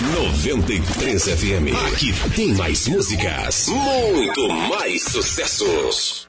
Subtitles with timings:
[0.00, 1.74] 93 FM.
[1.92, 6.28] Aqui tem mais músicas, muito mais sucessos.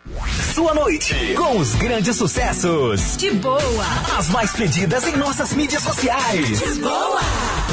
[0.53, 3.17] Sua noite com os grandes sucessos.
[3.17, 3.85] De boa.
[4.17, 6.59] As mais pedidas em nossas mídias sociais.
[6.59, 7.19] De boa.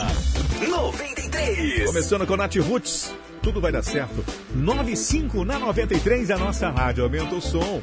[0.67, 1.86] 93.
[1.86, 3.12] Começando com Nath Roots,
[3.43, 4.25] tudo vai dar certo.
[4.55, 7.05] 95 na 93, a nossa rádio.
[7.05, 7.83] Aumenta o som.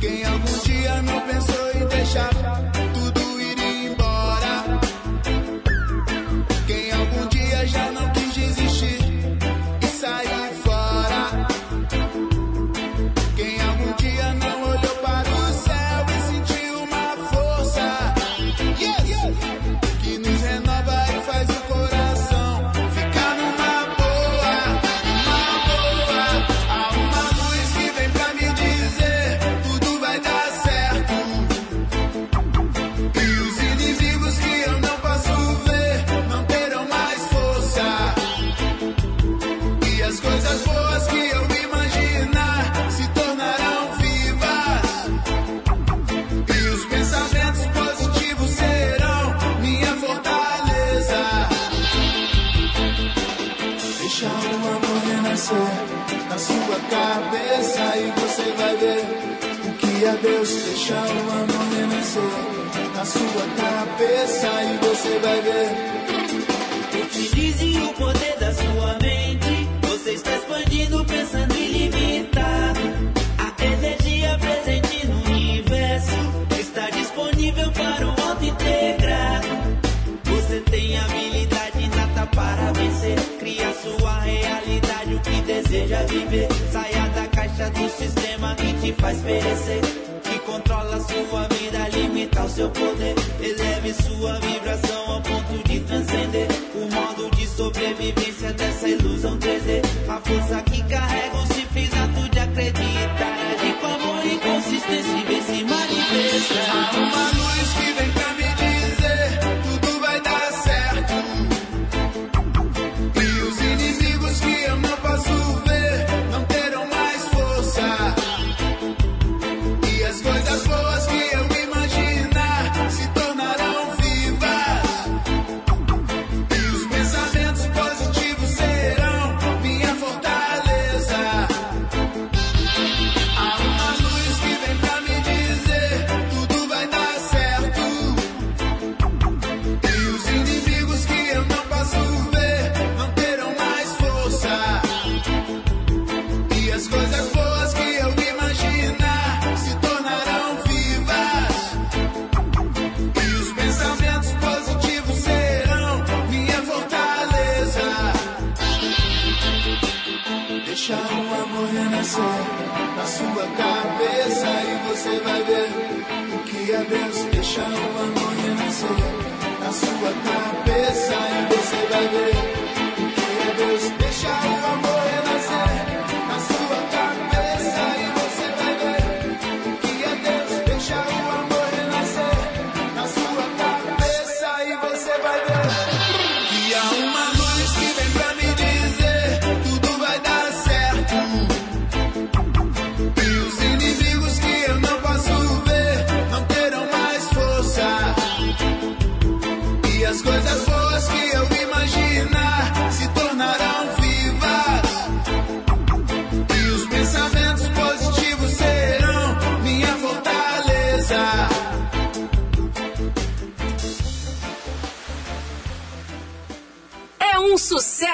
[0.00, 2.73] Quem algum dia não pensou em deixar
[55.52, 59.04] na sua cabeça e você vai ver
[59.68, 60.48] o que é Deus.
[60.48, 62.22] Deixa o amor renascer
[62.94, 65.68] na sua cabeça e você vai ver.
[67.04, 69.68] Utilize o poder da sua mente.
[69.82, 72.80] Você está expandindo, pensando ilimitado.
[73.38, 76.16] A energia presente no universo
[76.58, 79.48] está disponível para o auto integrado.
[80.24, 83.18] Você tem habilidade inata para vencer.
[83.38, 84.53] Cria sua realidade,
[85.84, 86.48] deseja viver.
[86.72, 89.80] Saia da caixa do sistema que te faz perecer.
[90.22, 93.14] Que controla sua vida, limita o seu poder.
[93.40, 96.48] Eleve sua vibração ao ponto de transcender.
[96.74, 99.82] O modo de sobrevivência dessa ilusão 3D.
[100.08, 103.34] A força que carrega o simples ato de acreditar.
[103.54, 106.90] Agir com amor e consistência e vem se manifestar.
[107.40, 107.43] Há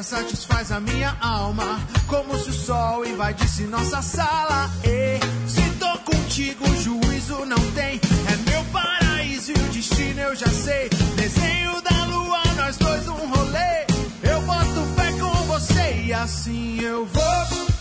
[0.00, 1.80] Satisfaz a minha alma.
[2.06, 4.70] Como se o sol invadisse nossa sala.
[4.84, 5.18] E
[5.50, 8.00] se tô contigo, juízo não tem.
[8.30, 10.88] É meu paraíso e o destino eu já sei.
[11.16, 13.84] Desenho da lua, nós dois um rolê.
[14.22, 17.71] Eu boto fé com você e assim eu vou.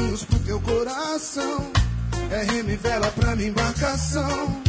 [0.00, 1.70] Caminhos pro teu coração.
[2.32, 4.62] E vela pra minha embarcação.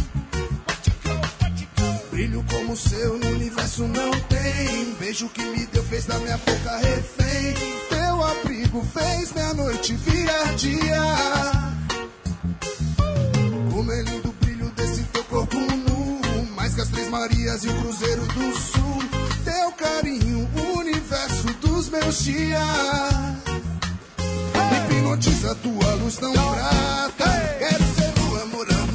[2.10, 4.94] Brilho como o seu no universo não tem.
[5.00, 7.54] Beijo que me deu fez da minha boca refém.
[7.90, 11.02] Teu abrigo fez minha noite virar dia.
[13.72, 16.22] Como é lindo o brilho desse teu corpo nu.
[16.56, 19.04] Mais que as Três Marias e o Cruzeiro do Sul.
[19.44, 23.32] Teu carinho, o universo dos meus dias.
[25.12, 27.58] Hipnotiza tua luz tão prata.
[27.60, 28.91] Quero ser lua morando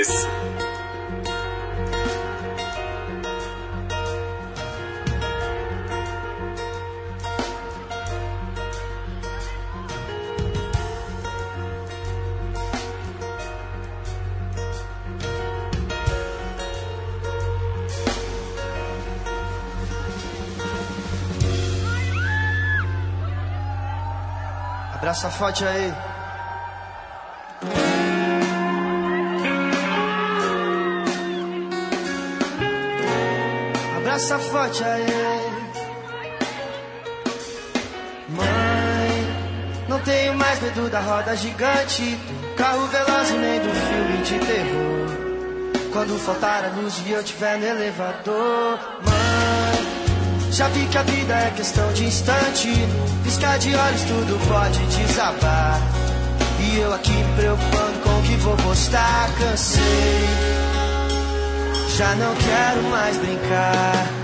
[0.00, 0.28] 93.
[24.94, 26.09] Abraça forte aí.
[34.60, 34.82] Forte.
[38.28, 44.16] Mãe, não tenho mais medo da roda gigante, do carro veloz e nem do filme
[44.24, 45.90] de terror.
[45.92, 51.34] Quando faltar a luz e eu tiver no elevador, mãe, já vi que a vida
[51.34, 52.68] é questão de instante.
[53.24, 55.80] Piscar de olhos tudo pode desabar.
[56.60, 59.82] E eu aqui me preocupando com o que vou postar, cansei.
[61.96, 64.19] Já não quero mais brincar.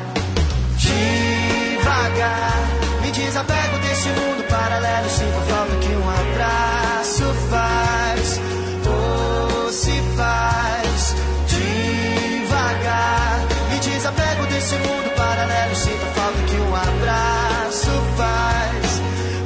[0.87, 2.63] Devagar,
[3.03, 5.09] me desapego desse mundo paralelo.
[5.11, 8.41] Sinto a falta que um abraço faz.
[8.87, 11.15] Ou se faz.
[11.49, 13.41] Devagar,
[13.71, 15.75] me desapego desse mundo paralelo.
[15.75, 19.03] Sinto a falta que um abraço faz.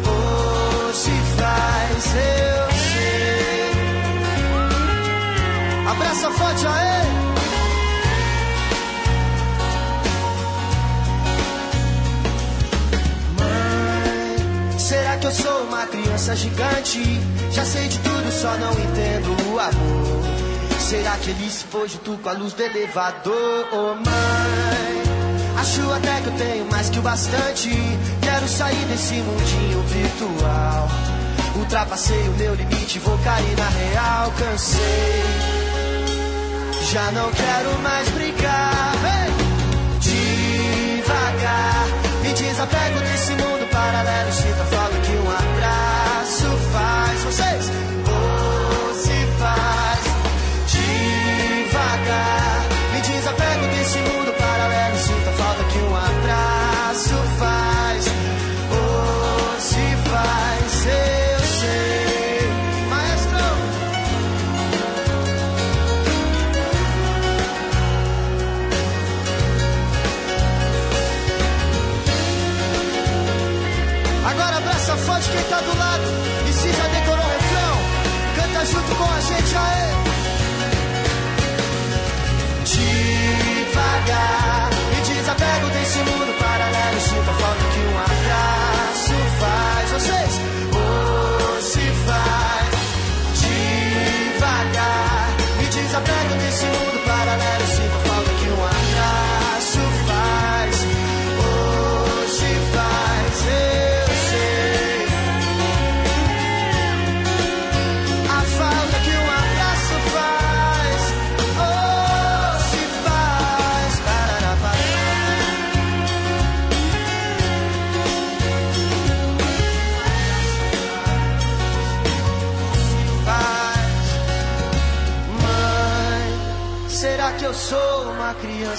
[0.06, 3.72] Ou se faz, eu sei.
[5.90, 6.66] Abraça forte
[15.30, 15.88] aí.
[15.90, 17.20] criança gigante.
[17.52, 20.20] Já sei de tudo, só não entendo o amor.
[20.80, 23.66] Será que ele se pôs junto com a luz do elevador?
[23.72, 25.02] Oh mãe,
[25.58, 27.70] acho até que eu tenho mais que o bastante.
[28.22, 30.88] Quero sair desse mundinho virtual.
[31.56, 34.32] Ultrapassei o meu limite, vou cair na real.
[34.38, 35.22] Cansei,
[36.92, 38.94] já não quero mais brigar.
[39.04, 39.30] Hey!
[40.00, 41.86] Devagar,
[42.22, 44.32] me desapego desse mundo paralelo.
[44.32, 44.66] Sinta a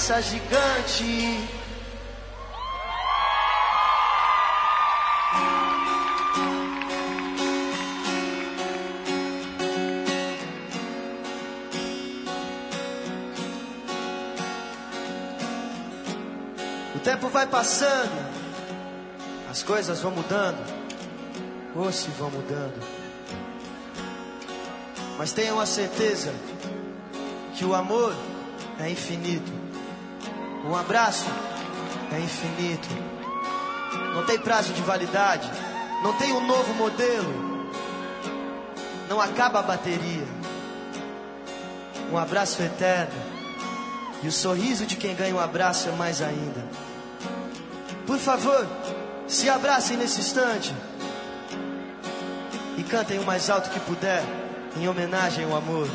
[0.01, 1.47] criança gigante?
[16.95, 18.09] O tempo vai passando,
[19.49, 20.65] as coisas vão mudando,
[21.75, 22.81] ou se vão mudando.
[25.19, 26.33] Mas tenham a certeza
[27.55, 28.15] que o amor
[28.79, 29.60] é infinito,
[30.65, 31.25] um abraço
[32.11, 32.89] é infinito,
[34.13, 35.49] não tem prazo de validade,
[36.03, 37.69] não tem um novo modelo,
[39.09, 40.25] não acaba a bateria.
[42.11, 43.13] Um abraço eterno.
[44.21, 46.63] E o sorriso de quem ganha um abraço é mais ainda.
[48.05, 48.67] Por favor,
[49.27, 50.75] se abracem nesse instante.
[52.77, 54.23] E cantem o mais alto que puder,
[54.77, 55.87] em homenagem ao amor.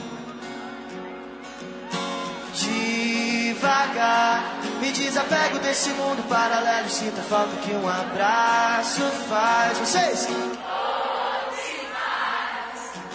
[3.56, 6.90] Devagar, me desapego desse mundo paralelo.
[6.90, 9.78] Sinto falta que um abraço faz.
[9.78, 10.28] Vocês?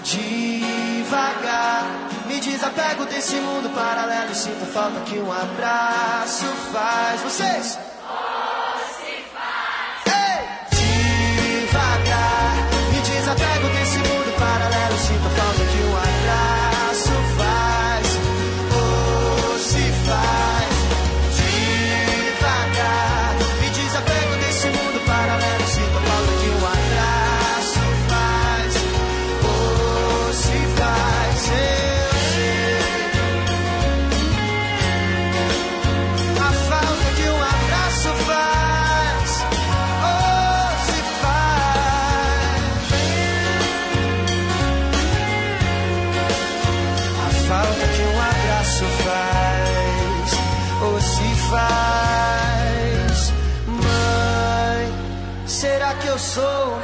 [0.03, 1.83] Devagar,
[2.25, 4.33] me desapego desse mundo paralelo.
[4.33, 7.21] Sinto falta que um abraço faz.
[7.21, 7.90] Vocês?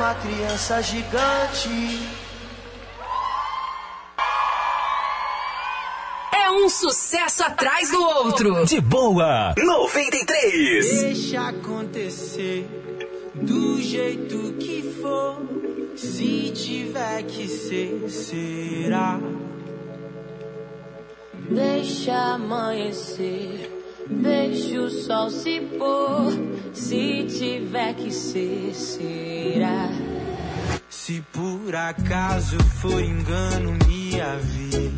[0.08, 1.70] Uma criança gigante?
[6.34, 8.66] É um sucesso atrás do outro.
[8.66, 11.02] De boa, 93.
[11.02, 12.66] Deixa acontecer
[13.36, 15.42] do jeito que for.
[15.98, 19.20] Se tiver que ser, será.
[21.50, 23.77] Deixa amanhecer,
[24.10, 26.34] deixa o sol se pôr.
[26.74, 29.90] Se tiver que ser, será.
[30.90, 34.94] Se por acaso for engano, me avise.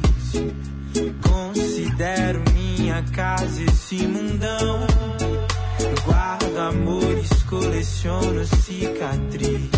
[1.22, 4.88] Considero minha casa esse mundão.
[6.06, 9.70] Guardo amores, coleciono cicatrizes.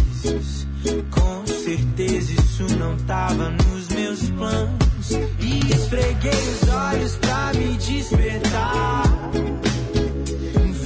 [1.12, 5.12] Com certeza isso não tava nos meus planos.
[5.40, 9.04] E esfreguei os olhos pra me despertar.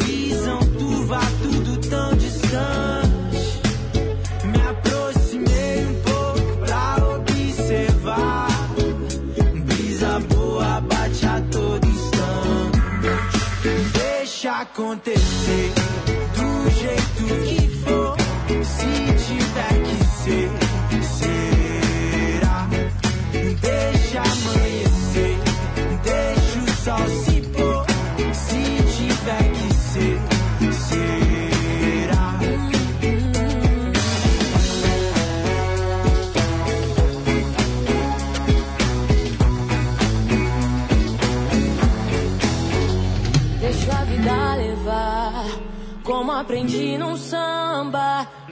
[0.03, 3.61] Visão turva, tudo tão distante.
[4.43, 8.47] Me aproximei um pouco pra observar.
[9.65, 13.39] Brisa boa bate a todo instante.
[13.93, 15.84] Deixa acontecer.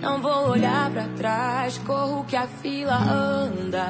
[0.04, 3.88] Não vou olhar pra trás, corro que a fila anda.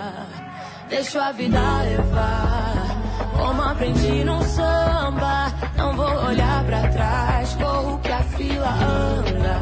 [0.88, 3.02] Deixo a vida levar.
[3.36, 9.58] Como aprendi num samba, não vou olhar pra trás, corro que a fila anda.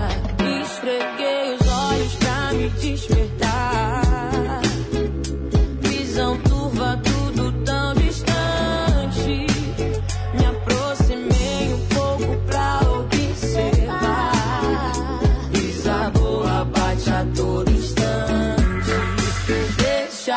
[0.62, 3.41] Esfreguei os olhos pra me despertar.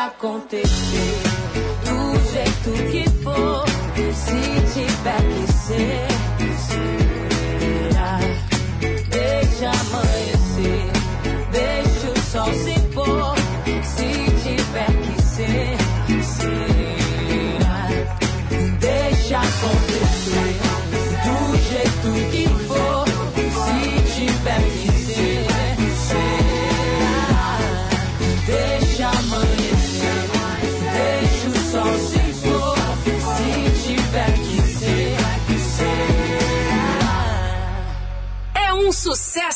[0.05, 1.23] Acontecer
[1.83, 3.65] do jeito que for.
[4.13, 6.14] Se tiver que ser,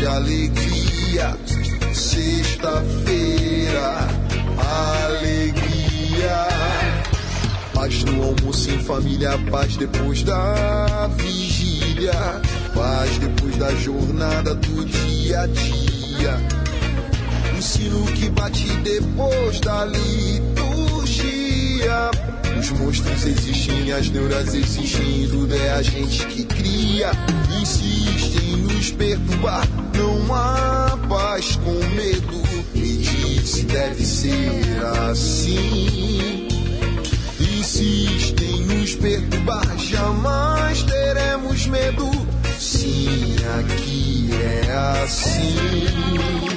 [0.00, 1.36] De alegria.
[1.92, 4.08] Sexta-feira,
[5.06, 6.48] alegria.
[7.74, 12.14] Paz no almoço em família, paz depois da vigília.
[12.74, 16.40] Paz depois da jornada do dia a dia.
[17.58, 21.20] O sino que bate depois da liturgia.
[22.58, 27.10] Os monstros existem, as neuras existem, tudo é a gente que cria.
[27.60, 32.42] Insistem em nos perturbar, não há paz com medo.
[32.74, 36.48] Me diz se deve ser assim.
[37.38, 42.10] Insistem em nos perturbar, jamais teremos medo.
[42.58, 46.49] Sim, aqui é assim.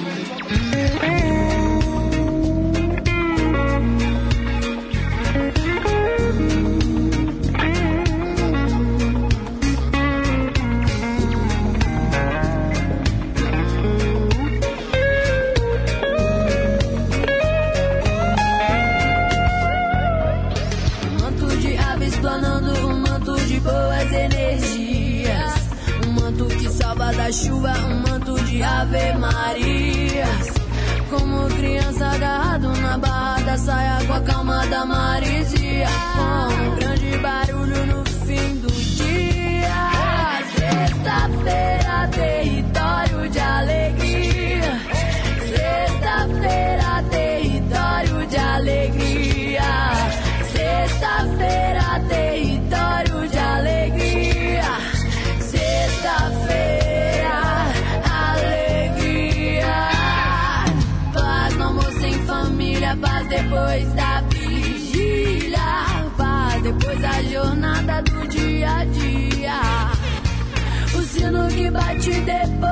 [72.25, 72.62] Bate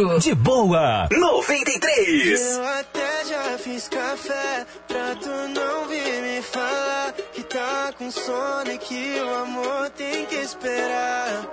[0.00, 0.18] outro.
[0.18, 2.40] De boa, 93.
[2.40, 8.72] Eu até já fiz café pra tu não vir me falar que tá com sono
[8.72, 11.46] e que o amor tem que esperar.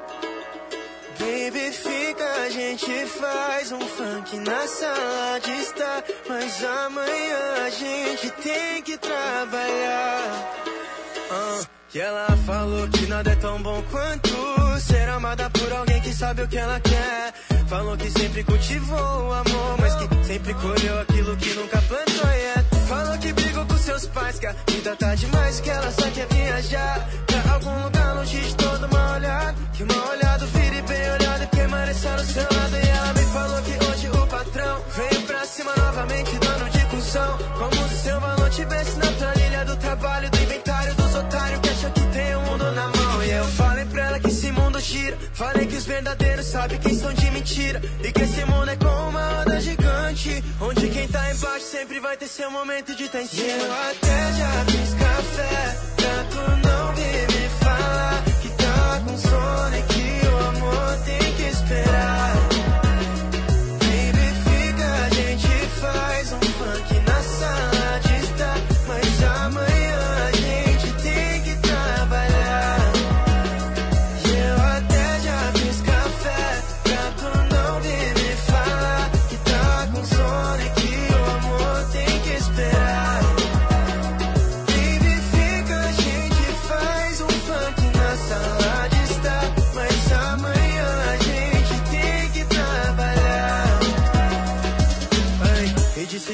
[1.19, 6.03] Baby, fica, a gente faz um funk na sala de estar.
[6.29, 10.53] Mas amanhã a gente tem que trabalhar.
[11.31, 11.61] Ah,
[11.93, 16.43] e ela falou que nada é tão bom quanto ser amada por alguém que sabe
[16.43, 17.33] o que ela quer.
[17.69, 22.31] Falou que sempre cultivou o amor, mas que sempre colheu aquilo que nunca plantou.
[22.31, 22.63] Yeah.
[22.87, 26.27] Falou que brigou com seus pais, que a vida tá demais, que ela só quer
[26.33, 29.55] viajar pra algum lugar longe de todo mal olhado.
[29.73, 32.75] Que mal olhado vire bem olhado e permaneça no seu lado.
[32.75, 37.37] E ela me falou que hoje o patrão veio pra cima novamente, dando de cuzão.
[37.37, 41.91] Como se seu valor tivesse na planilha do trabalho, do inventário dos otários que acham
[41.91, 43.23] que tem o mundo na mão.
[43.23, 43.68] E eu que
[44.29, 45.17] esse mundo gira.
[45.33, 47.81] Falei que os verdadeiros sabem quem são de mentira.
[48.03, 50.43] E que esse mundo é como uma roda gigante.
[50.61, 53.47] Onde quem tá embaixo sempre vai ter seu momento de estar em cima.
[53.47, 55.89] Eu até já fiz café
[56.29, 61.43] tu não vir me falar que tá com sono e que o amor tem que
[61.43, 62.48] esperar.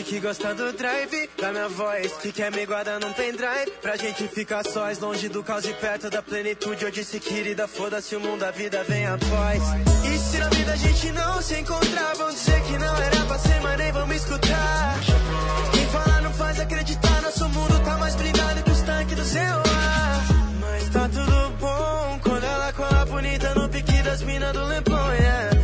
[0.05, 4.27] Que gosta do drive da minha voz, que quer me guardar num pendrive pra gente
[4.27, 6.85] ficar sós, longe do caos e perto da plenitude.
[6.85, 9.63] Eu disse, querida, foda-se o mundo, a vida vem após.
[10.05, 13.39] E se na vida a gente não se encontrar, vão dizer que não era pra
[13.39, 14.99] ser, mas nem vão me escutar.
[15.73, 20.21] Quem fala não faz acreditar, nosso mundo tá mais blindado que os tanques do celular.
[20.61, 25.54] Mas tá tudo bom quando ela cola bonita no pique das minas do Leblon, yeah.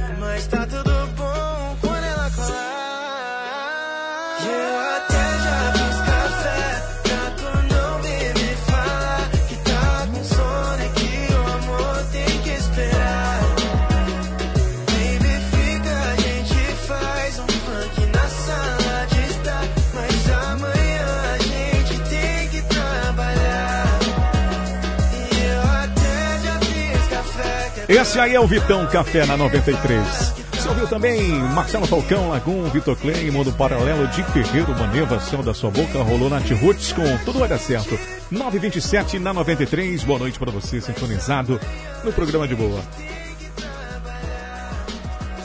[27.91, 30.33] Esse aí é o Vitão Café na 93.
[30.53, 35.53] Você ouviu também Marcelo Falcão, Lagum, Vitor Clay, Mundo Paralelo, de Ferreiro, Maneva, Céu da
[35.53, 37.99] Sua Boca, rolou Nath Roots com Tudo Vai Certo.
[38.31, 40.05] 927 na 93.
[40.05, 41.59] Boa noite para você, sintonizado
[42.01, 42.79] no programa de boa.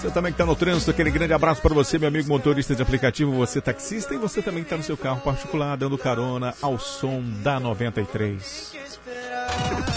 [0.07, 2.81] Você também que está no trânsito, aquele grande abraço para você, meu amigo motorista de
[2.81, 6.79] aplicativo, você taxista e você também que está no seu carro particular, dando carona ao
[6.79, 8.73] som da 93.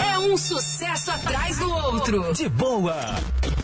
[0.03, 2.33] É um sucesso atrás do outro.
[2.33, 2.95] De boa,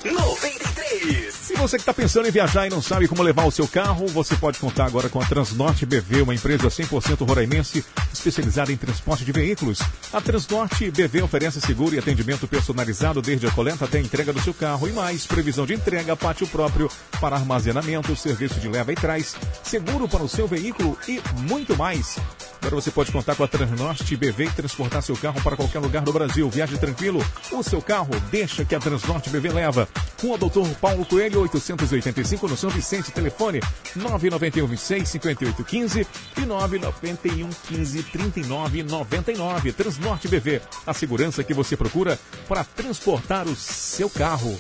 [0.04, 1.34] 93.
[1.34, 4.08] Se você que está pensando em viajar e não sabe como levar o seu carro,
[4.08, 9.26] você pode contar agora com a Transnorte BV, uma empresa 100% roraimense especializada em transporte
[9.26, 9.80] de veículos.
[10.12, 14.42] A Transnorte BV oferece seguro e atendimento personalizado desde a coleta até a entrega do
[14.42, 15.26] seu carro e mais.
[15.26, 20.28] Previsão de entrega, pátio próprio para armazenamento, serviço de leva e trás, seguro para o
[20.28, 22.18] seu veículo e muito mais.
[22.58, 26.04] Agora você pode contar com a Transnorte BV e transportar seu carro para qualquer lugar
[26.04, 26.50] do Brasil.
[26.50, 29.88] Viaje tranquilo, o seu carro deixa que a Transnorte BV leva.
[30.20, 30.68] Com o Dr.
[30.82, 33.62] Paulo Coelho, 885 no São Vicente, telefone
[33.96, 39.72] 991 26 58 15 e 991 15 39 99.
[39.72, 44.58] Transnorte BV, a segurança que você procura para transportar o seu carro.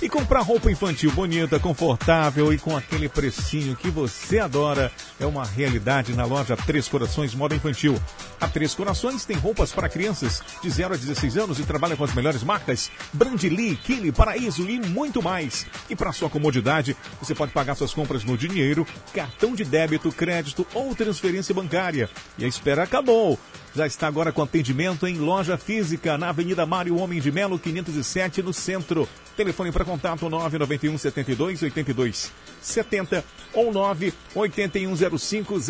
[0.00, 5.44] E comprar roupa infantil bonita, confortável e com aquele precinho que você adora é uma
[5.44, 8.00] realidade na loja Três Corações Moda Infantil.
[8.40, 12.04] A Três Corações tem roupas para crianças de 0 a 16 anos e trabalha com
[12.04, 15.66] as melhores marcas Brandly, Kili, Paraíso e muito mais.
[15.90, 20.64] E para sua comodidade, você pode pagar suas compras no dinheiro, cartão de débito, crédito
[20.74, 22.08] ou transferência bancária.
[22.38, 23.36] E a espera acabou.
[23.74, 28.44] Já está agora com atendimento em loja física na Avenida Mário Homem de Melo, 507,
[28.44, 29.08] no centro.
[29.38, 33.24] Telefone para contato 991 72 82 70
[33.54, 35.60] ou 98105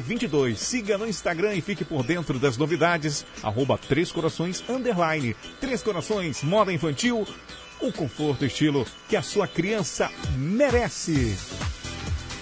[0.00, 0.56] 0022.
[0.56, 3.26] Siga no Instagram e fique por dentro das novidades.
[3.42, 5.34] Arroba Três Corações Underline.
[5.60, 7.26] Três Corações, moda infantil,
[7.80, 11.36] o conforto e estilo que a sua criança merece.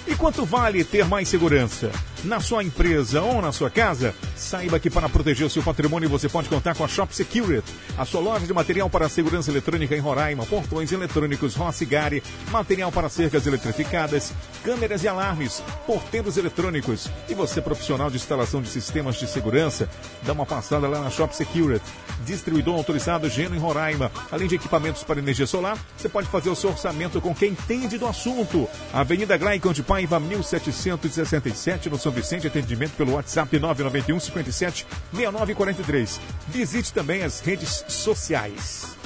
[0.07, 1.91] E quanto vale ter mais segurança?
[2.27, 4.13] Na sua empresa ou na sua casa?
[4.35, 8.05] Saiba que para proteger o seu patrimônio você pode contar com a Shop Security, a
[8.05, 13.09] sua loja de material para segurança eletrônica em Roraima, portões eletrônicos Rossi Gari, material para
[13.09, 14.33] cercas eletrificadas,
[14.65, 17.09] câmeras e alarmes, porteiros eletrônicos.
[17.29, 19.89] E você profissional de instalação de sistemas de segurança,
[20.25, 21.87] dá uma passada lá na Shop Security,
[22.25, 24.11] distribuidor autorizado Geno em Roraima.
[24.33, 27.99] Além de equipamentos para energia solar, você pode fazer o seu orçamento com quem entende
[27.99, 28.69] do assunto.
[28.93, 36.19] Avenida Glaicon de Paiva, 1767, no São Vicente, atendimento pelo WhatsApp 991 57 6943.
[36.49, 38.97] Visite também as redes sociais.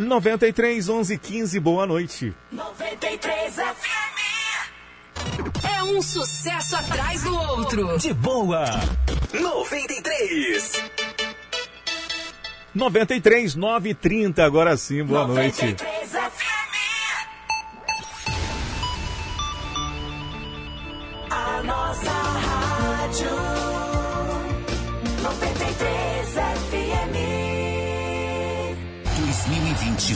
[0.00, 2.34] 93 11 15, boa noite.
[2.50, 4.12] 93 FM.
[5.64, 7.96] É um sucesso atrás do outro.
[7.98, 8.64] De boa.
[9.32, 10.82] 93.
[12.74, 15.76] 93 930, agora sim, boa noite.
[15.76, 16.21] 93 FM.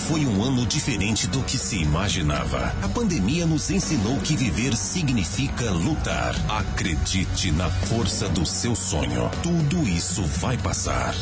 [0.07, 2.73] Foi um ano diferente do que se imaginava.
[2.81, 6.33] A pandemia nos ensinou que viver significa lutar.
[6.49, 9.29] Acredite na força do seu sonho.
[9.43, 11.13] Tudo isso vai passar.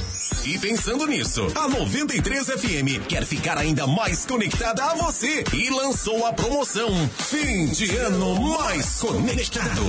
[0.44, 6.26] E pensando nisso, a 93 FM quer ficar ainda mais conectada a você e lançou
[6.26, 9.82] a promoção Fim de Ano Mais Conectado.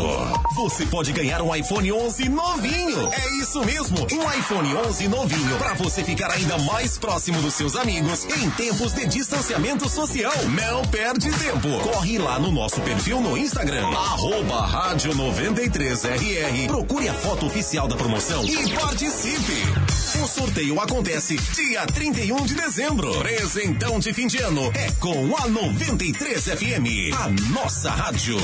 [0.55, 3.09] Você pode ganhar um iPhone 11 novinho.
[3.13, 7.75] É isso mesmo, um iPhone 11 novinho para você ficar ainda mais próximo dos seus
[7.75, 10.33] amigos em tempos de distanciamento social.
[10.49, 11.69] Não perde tempo.
[11.91, 16.67] Corre lá no nosso perfil no Instagram, arroba rádio 93RR.
[16.67, 20.04] Procure a foto oficial da promoção e participe.
[20.23, 23.11] O sorteio acontece dia 31 de dezembro.
[23.19, 28.37] Presentão de fim de ano é com a 93 FM, a nossa rádio.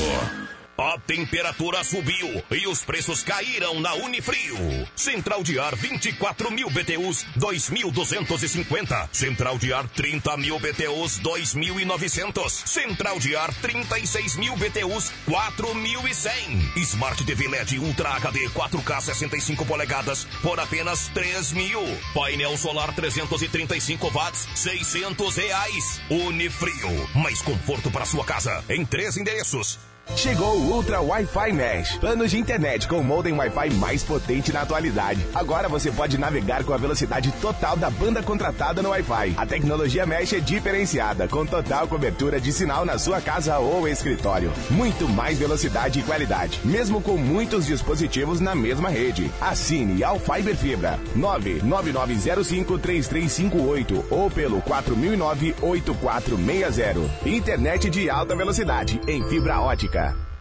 [0.82, 4.58] A temperatura subiu e os preços caíram na Unifrio.
[4.96, 9.10] Central de ar 24 mil BTUs 2.250.
[9.12, 12.50] Central de ar 30 mil BTUs 2.900.
[12.50, 16.76] Central de ar 36 mil BTUs 4.100.
[16.78, 21.82] Smart TV LED Ultra HD 4K 65 polegadas por apenas 3 mil.
[22.12, 26.02] Painel solar 335 watts 600 reais.
[26.10, 27.08] Unifrio.
[27.14, 29.91] Mais conforto para sua casa em três endereços.
[30.16, 34.62] Chegou o Ultra Wi-Fi Mesh, planos de internet com o modem Wi-Fi mais potente na
[34.62, 35.26] atualidade.
[35.34, 39.34] Agora você pode navegar com a velocidade total da banda contratada no Wi-Fi.
[39.36, 44.54] A tecnologia Mesh é diferenciada, com total cobertura de sinal na sua casa ou escritório.
[44.70, 49.32] Muito mais velocidade e qualidade, mesmo com muitos dispositivos na mesma rede.
[49.42, 57.10] Assine ao Fiber Fibra 999053358 ou pelo 4009-8460.
[57.26, 60.01] Internet de alta velocidade em fibra ótica.
[60.02, 60.31] Yeah.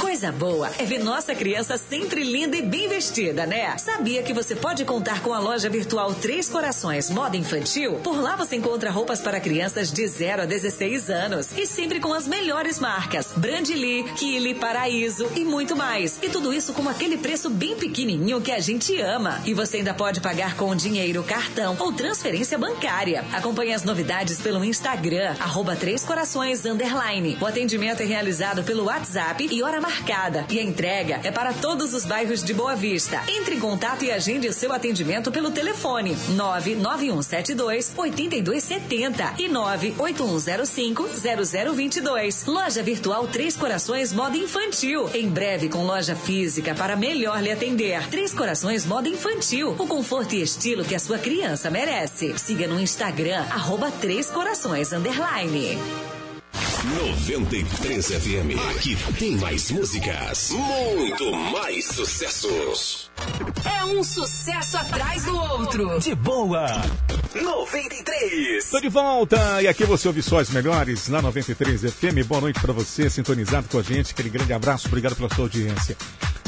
[0.00, 3.76] Coisa boa é ver nossa criança sempre linda e bem vestida, né?
[3.76, 7.94] Sabia que você pode contar com a loja virtual Três Corações Moda Infantil?
[7.96, 12.12] Por lá você encontra roupas para crianças de 0 a 16 anos e sempre com
[12.12, 16.18] as melhores marcas: Brandly, Kili, Paraíso e muito mais.
[16.22, 19.42] E tudo isso com aquele preço bem pequenininho que a gente ama.
[19.44, 23.24] E você ainda pode pagar com dinheiro, cartão ou transferência bancária.
[23.32, 27.36] Acompanhe as novidades pelo Instagram, arroba Três Corações Underline.
[27.40, 30.46] O atendimento é realizado pelo WhatsApp e hora marcada.
[30.50, 33.22] E a entrega é para todos os bairros de Boa Vista.
[33.28, 41.08] Entre em contato e agende o seu atendimento pelo telefone 99172 8270 e 98105
[41.74, 42.46] 0022.
[42.46, 45.10] Loja Virtual Três Corações Moda Infantil.
[45.14, 48.06] Em breve com loja física para melhor lhe atender.
[48.08, 49.74] Três Corações Moda Infantil.
[49.78, 52.38] O conforto e estilo que a sua criança merece.
[52.38, 56.13] Siga no Instagram, arroba Três Corações Underline.
[56.54, 58.76] 93 FM.
[58.76, 60.50] Aqui tem mais músicas.
[60.50, 63.10] Muito mais sucessos.
[63.64, 65.98] É um sucesso atrás do outro.
[65.98, 66.66] De boa.
[67.34, 68.70] 93.
[68.70, 72.26] Tô de volta e aqui você ouve só as melhores na 93 FM.
[72.26, 74.12] Boa noite para você, sintonizado com a gente.
[74.12, 75.96] Aquele grande abraço, obrigado pela sua audiência.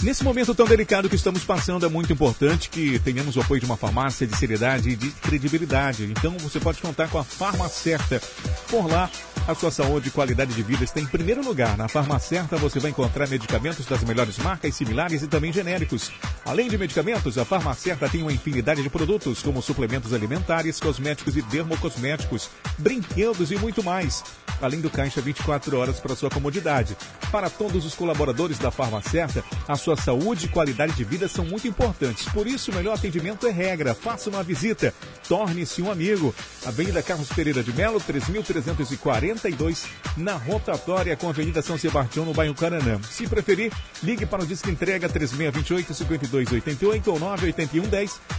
[0.02, 3.66] Nesse momento tão delicado que estamos passando, é muito importante que tenhamos o apoio de
[3.66, 6.04] uma farmácia de seriedade e de credibilidade.
[6.04, 8.20] Então você pode contar com a Farmacerta.
[8.68, 9.10] Por lá,
[9.48, 11.76] a sua saúde e qualidade de vida está em primeiro lugar.
[11.76, 16.10] Na Farmacerta você vai encontrar medicamentos das melhores marcas, similares e também genéricos.
[16.44, 21.42] Além de medicamentos, a Farmacerta tem uma infinidade de produtos, como suplementos alimentares, cosméticos e
[21.42, 24.22] dermocosméticos, brinquedos e muito mais.
[24.60, 26.96] Além do caixa 24 horas para sua comodidade.
[27.30, 31.68] Para todos os colaboradores da Farmacerta, a sua saúde e qualidade de vida são muito
[31.68, 32.26] importantes.
[32.26, 33.94] Por isso, o melhor atendimento é regra.
[33.94, 34.94] Faça uma visita.
[35.28, 36.34] Torne-se um amigo.
[36.64, 39.85] Avenida Carlos Pereira de Melo, 3342,
[40.16, 43.00] na rotatória com a Avenida São Sebastião, no bairro Caranã.
[43.02, 43.72] Se preferir,
[44.02, 47.18] ligue para o Disque Entrega 3628-5288 ou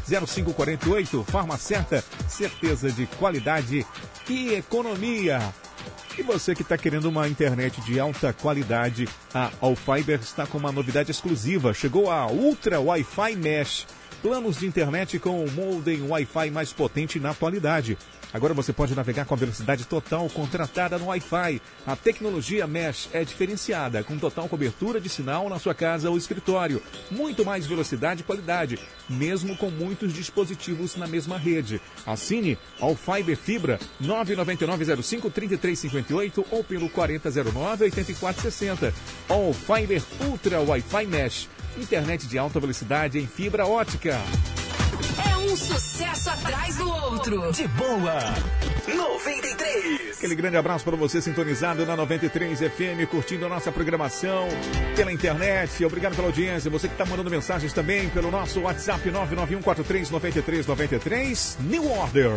[0.10, 1.26] 98110-0548.
[1.26, 3.86] Farmacerta, certeza de qualidade
[4.28, 5.54] e economia.
[6.18, 10.72] E você que está querendo uma internet de alta qualidade, a Allfiber está com uma
[10.72, 11.76] novidade exclusiva.
[11.76, 13.86] Chegou a Ultra Wi-Fi Mesh.
[14.22, 17.96] Planos de internet com o modem Wi-Fi mais potente na atualidade.
[18.34, 21.62] Agora você pode navegar com a velocidade total contratada no Wi-Fi.
[21.86, 26.82] A tecnologia Mesh é diferenciada, com total cobertura de sinal na sua casa ou escritório.
[27.12, 31.80] Muito mais velocidade e qualidade, mesmo com muitos dispositivos na mesma rede.
[32.06, 38.92] Assine ao Fiber Fibra 999053358 ou pelo 4009-8460.
[39.30, 41.48] All Fiber Ultra Wi-Fi Mesh.
[41.78, 44.20] Internet de alta velocidade em fibra ótica.
[45.30, 47.52] É um sucesso atrás do outro.
[47.52, 48.20] De boa.
[48.88, 50.18] 93.
[50.18, 54.48] Aquele grande abraço para você sintonizado na 93 FM, curtindo a nossa programação
[54.96, 55.86] pela internet.
[55.86, 56.72] Obrigado pela audiência.
[56.72, 61.58] Você que está mandando mensagens também pelo nosso WhatsApp 991439393.
[61.60, 62.32] New Order.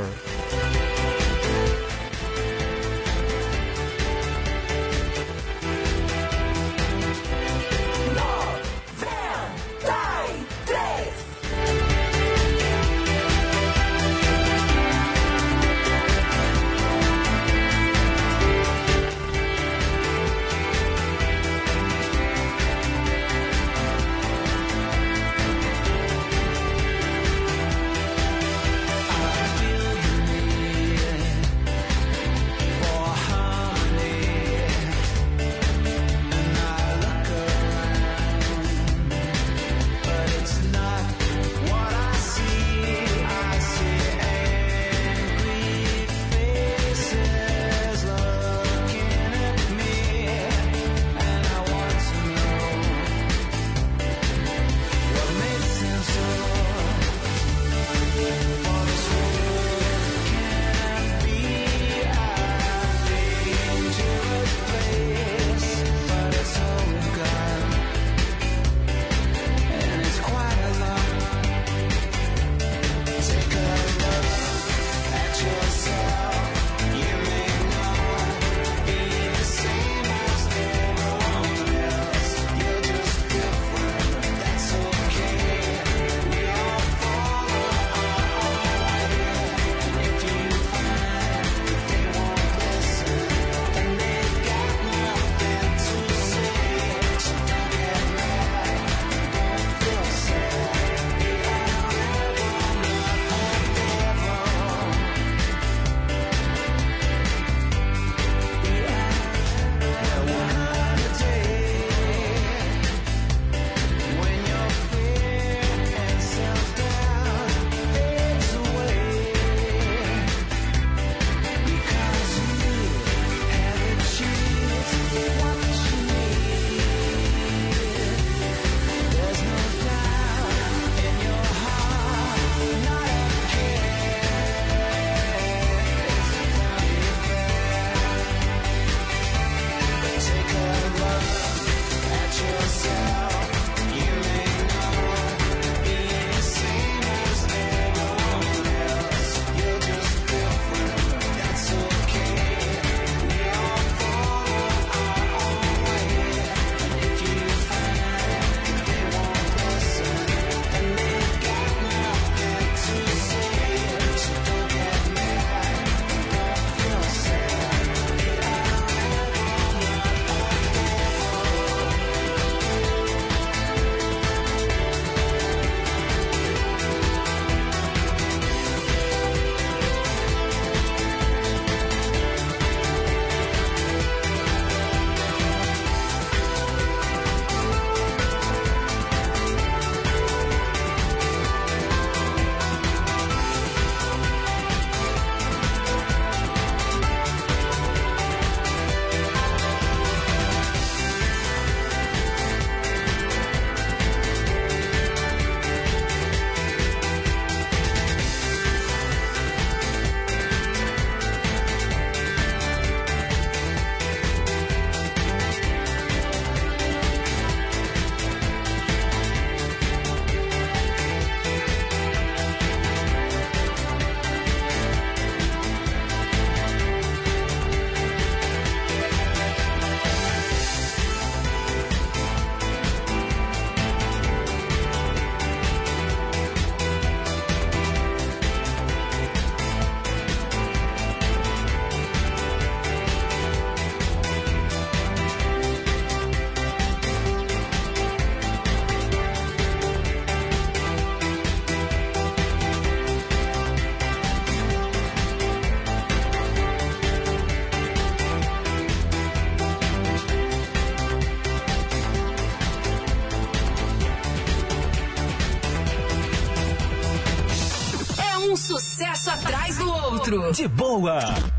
[270.31, 271.50] De boa.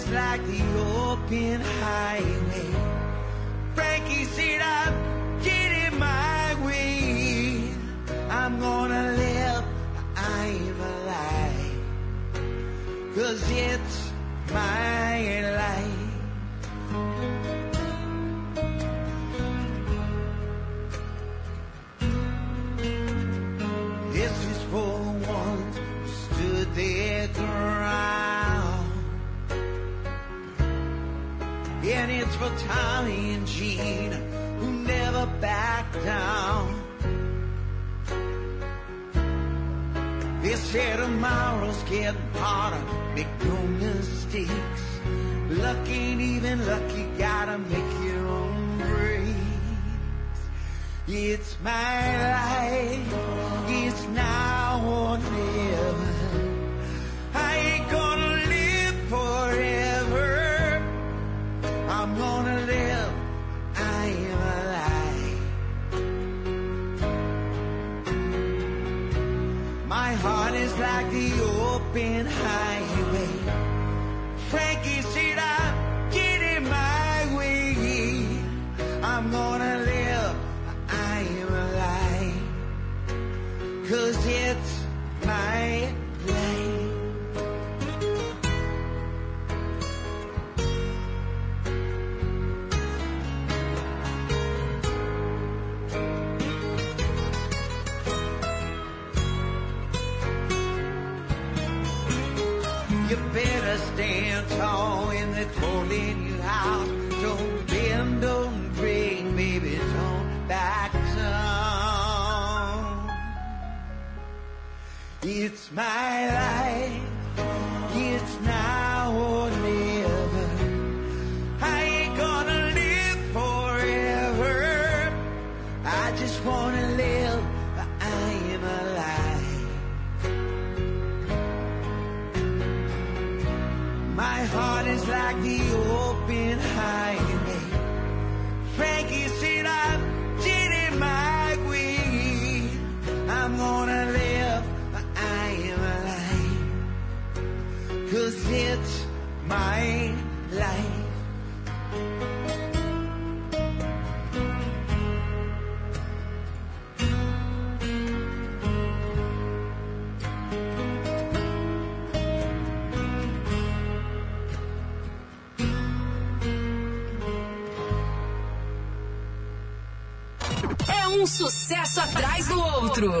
[0.00, 0.62] is like the
[1.10, 2.70] open highway.
[3.74, 4.82] Frankie, said, "I
[5.48, 7.74] get in my way.
[8.38, 9.64] I'm gonna live,
[10.16, 11.78] I'm alive.
[13.14, 13.89] Cause it's
[41.90, 42.84] kid Potter
[43.16, 44.82] make no mistakes.
[45.48, 50.40] Luck ain't even luck, you gotta make your own breaks.
[51.08, 51.98] It's my
[52.36, 53.14] life,
[53.66, 55.39] it's now or never.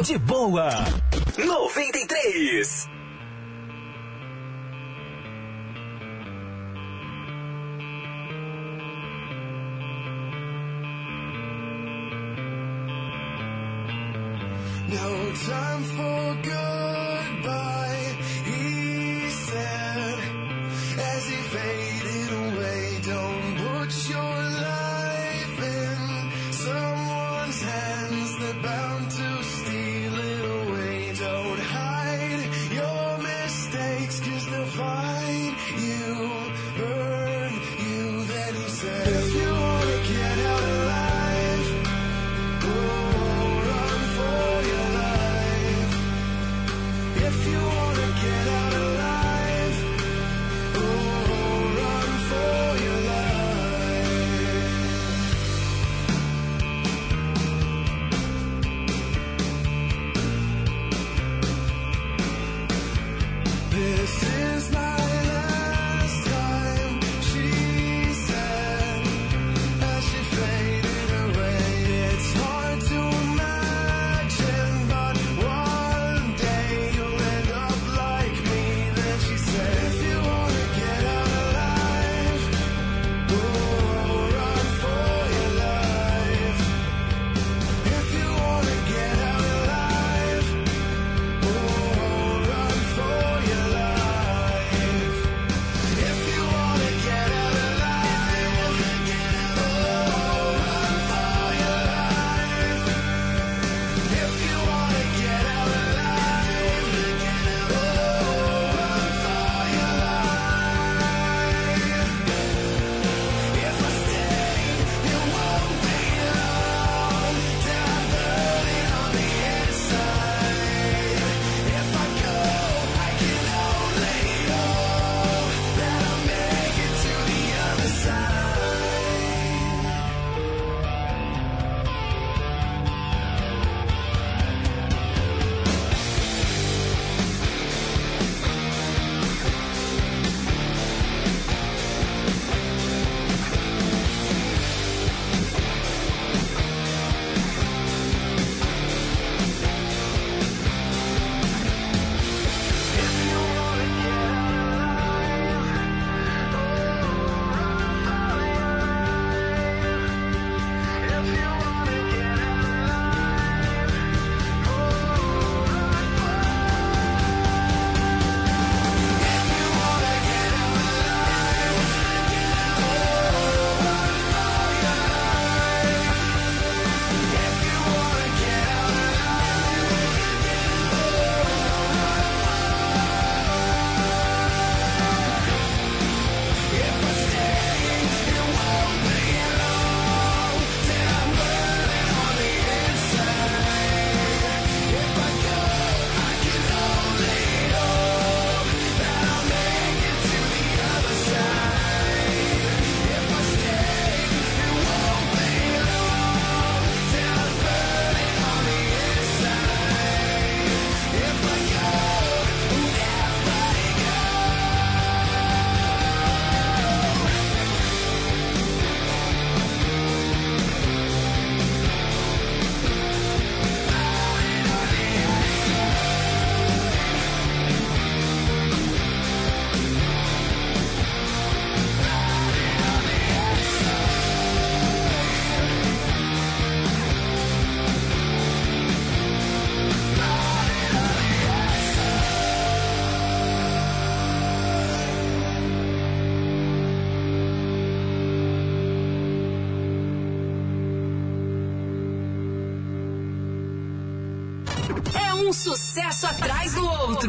[0.02, 0.70] de boa.
[1.36, 2.89] 93.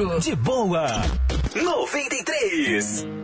[0.01, 0.87] De boa.
[1.53, 3.20] 93.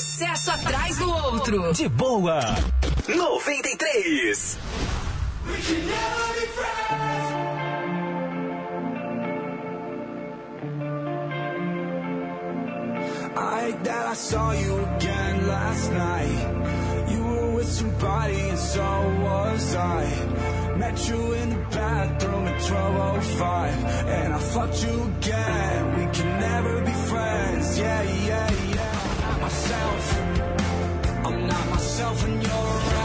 [0.00, 1.72] sucesso atrás do outro.
[1.72, 2.40] De boa.
[3.06, 4.58] 93.
[5.46, 7.24] We can never be friends.
[13.36, 17.10] I that I saw you again last night.
[17.12, 18.82] You were with somebody and so
[19.22, 20.04] was I.
[20.76, 25.98] Met you in the bathroom at 1205 and I fucked you again.
[25.98, 27.78] We can never be friends.
[27.78, 28.73] Yeah, yeah, yeah.
[29.54, 30.18] myself.
[31.26, 33.03] I'm not myself in you're around.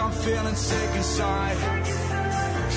[0.00, 1.56] I'm feeling sick inside.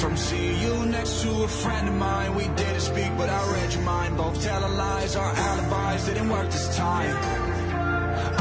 [0.01, 3.73] From seeing you next to a friend of mine, we didn't speak, but I read
[3.73, 4.17] your mind.
[4.17, 7.15] Both telling lies, our alibis didn't work this time.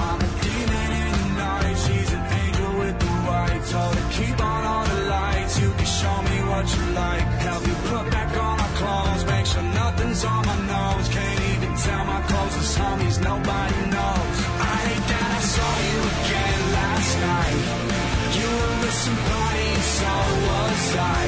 [0.07, 3.63] I'm a demon in the night, she's an angel with the white.
[3.71, 7.25] Told her keep on all the lights, you can show me what you like.
[7.49, 11.09] Help you put back on our clothes, make sure nothing's on my nose.
[11.09, 14.37] Can't even tell my closest homies, nobody knows.
[14.73, 17.90] I hate that I saw you again last night.
[18.39, 20.13] You were with somebody, and so
[20.47, 21.25] was I.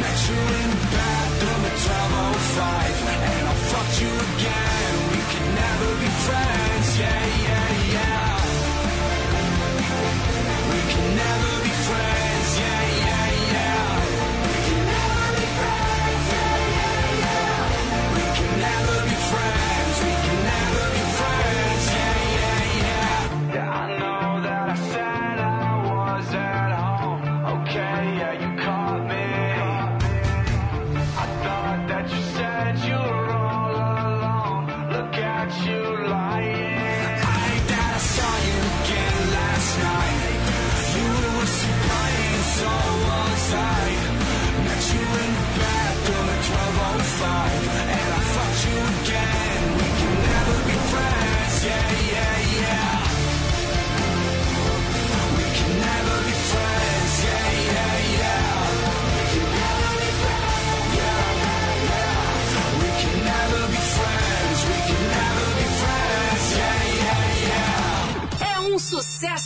[0.00, 2.96] Met you in the bathroom at 1205,
[3.30, 4.92] and I fucked you again.
[5.12, 7.23] We can never be friends, yeah.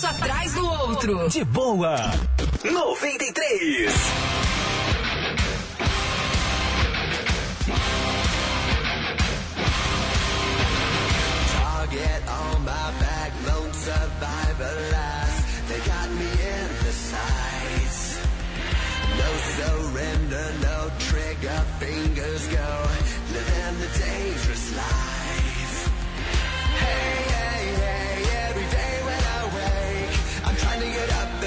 [0.09, 1.29] Atrás do outro.
[1.29, 1.97] De boa.
[2.65, 3.93] 93.
[11.53, 15.69] Target on my back, lone survivor last.
[15.69, 18.19] They got me in the sights.
[19.21, 22.71] No surrender, no trigger, fingers go.
[23.33, 25.77] Living the dangerous life.
[26.81, 27.38] Hey,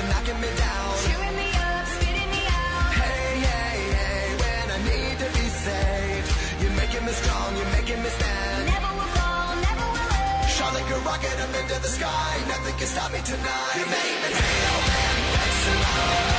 [0.02, 0.92] they're knocking me down.
[1.06, 2.92] Chewing me up, spitting me out.
[3.02, 6.28] Hey, hey, hey, when I need to be saved,
[6.62, 8.66] you're making me strong, you're making me stand.
[8.66, 10.50] Never will fall, never will end.
[10.50, 13.76] Shot like a rocket up into the sky, nothing can stop me tonight.
[13.78, 16.31] You make me feel man, flexible, earthquake,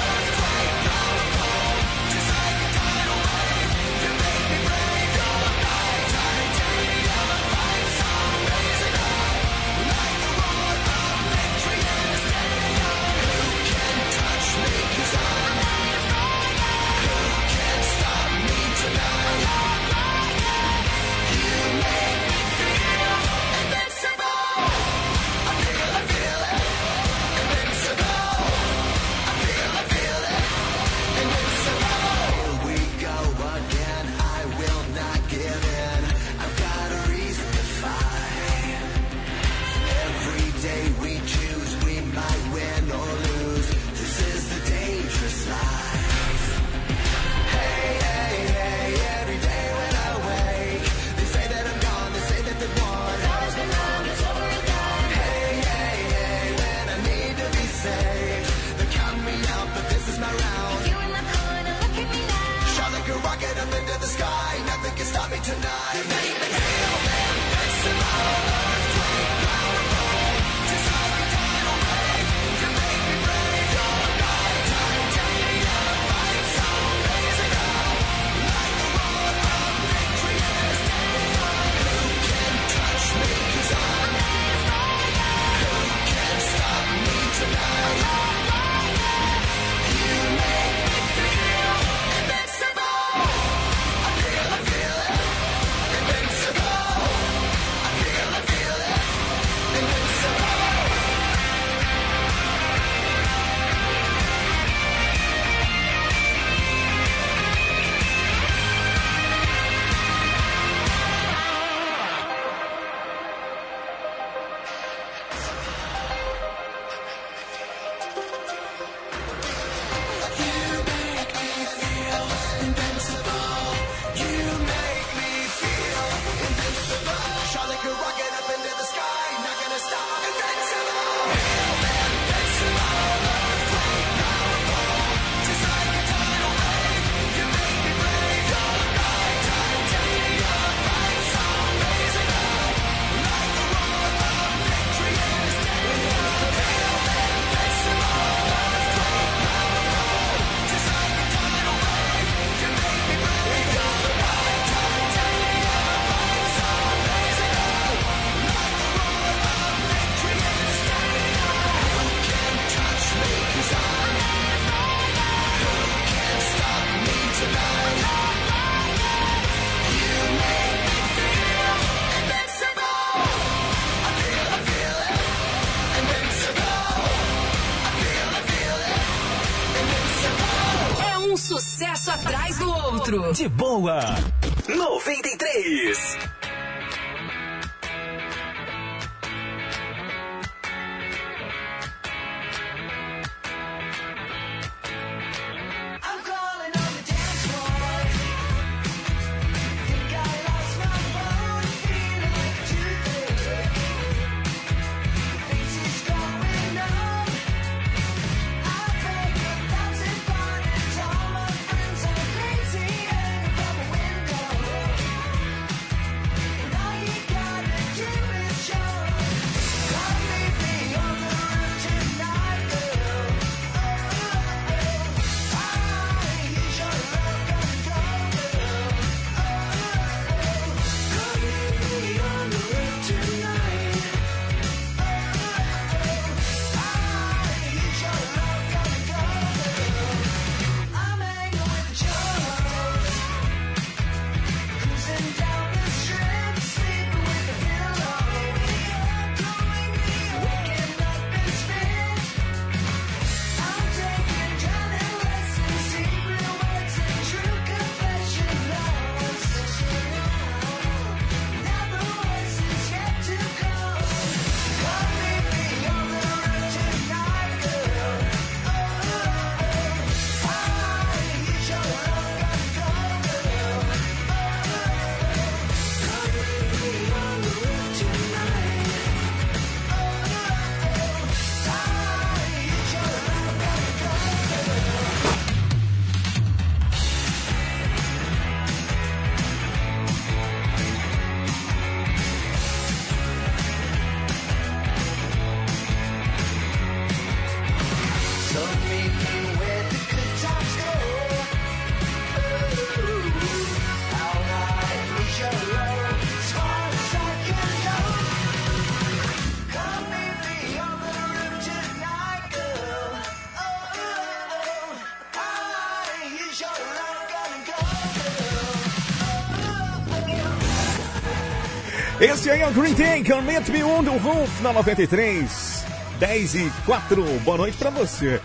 [322.23, 325.85] Esse aí é o Green Day, Commit Me on the Roof na 93.
[326.20, 327.20] 10 e 4.
[327.41, 328.41] Boa noite pra você.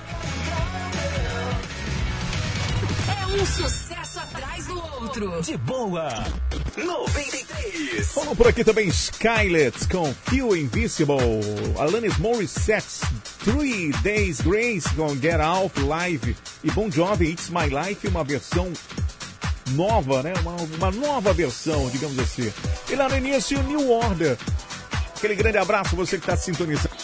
[3.08, 5.42] É um sucesso atrás do outro.
[5.44, 6.10] De boa.
[6.76, 8.08] 93.
[8.14, 11.16] Falou por aqui também Skylet com Feel Invisible.
[11.78, 13.06] Alanis Morissette,
[13.44, 16.36] Three Days Grace com Get Out Live.
[16.64, 18.74] E Bon Jovi, It's My Life, uma versão
[19.74, 20.34] nova, né?
[20.42, 22.52] Uma, uma nova versão, digamos assim.
[22.90, 24.38] E lá no início, New Order.
[25.16, 26.96] Aquele grande abraço, você que está sintonizando,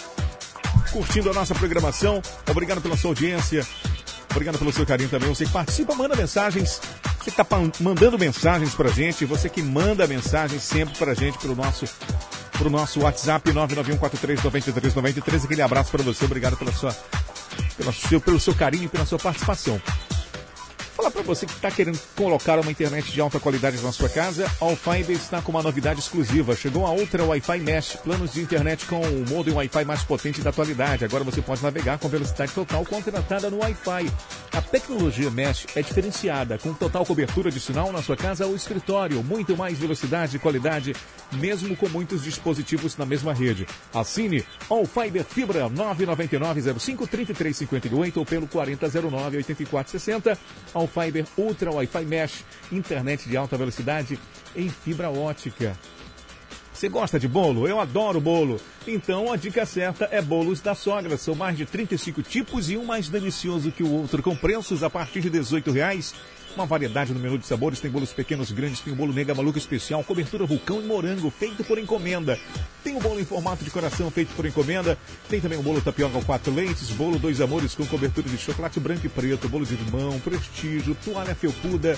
[0.91, 2.21] curtindo a nossa programação.
[2.49, 3.65] Obrigado pela sua audiência.
[4.31, 5.27] Obrigado pelo seu carinho também.
[5.29, 6.79] Você que participa, manda mensagens.
[7.19, 7.45] Você que está
[7.79, 9.25] mandando mensagens pra gente.
[9.25, 11.85] Você que manda mensagens sempre pra gente pelo nosso,
[12.53, 15.45] pro nosso WhatsApp 991439393.
[15.45, 16.25] Aquele abraço para você.
[16.25, 16.95] Obrigado pela sua,
[17.77, 19.81] pela seu, pelo seu carinho e pela sua participação.
[20.95, 24.45] Falar para você que está querendo colocar uma internet de alta qualidade na sua casa,
[24.45, 26.55] a Allfiber está com uma novidade exclusiva.
[26.55, 30.51] Chegou a outra Wi-Fi Mesh, planos de internet com o modem Wi-Fi mais potente da
[30.51, 31.03] atualidade.
[31.03, 34.11] Agora você pode navegar com velocidade total contratada no Wi-Fi.
[34.51, 39.23] A tecnologia Mesh é diferenciada, com total cobertura de sinal na sua casa ou escritório,
[39.23, 40.95] muito mais velocidade e qualidade,
[41.31, 43.65] mesmo com muitos dispositivos na mesma rede.
[43.91, 50.37] Assine Allfiber Fibra 999 05 3358 ou pelo 4009 8460.
[50.87, 54.19] Fiber Ultra Wi-Fi Mesh, internet de alta velocidade
[54.55, 55.77] em fibra ótica.
[56.73, 57.67] Você gosta de bolo?
[57.67, 58.59] Eu adoro bolo.
[58.85, 61.17] Então a dica certa é bolos da sogra.
[61.17, 64.89] São mais de 35 tipos e um mais delicioso que o outro, com preços a
[64.89, 66.13] partir de 18 reais.
[66.55, 69.57] Uma variedade no menu de sabores, tem bolos pequenos, grandes, tem o bolo nega maluco
[69.57, 72.39] especial, cobertura vulcão e morango, feito por encomenda.
[72.83, 74.95] Tem o bolo em formato de coração, feito por encomenda.
[75.27, 78.79] Tem também o bolo tapioca com quatro leites, bolo dois amores com cobertura de chocolate
[78.79, 81.97] branco e preto, bolo de limão, prestígio, toalha felpuda.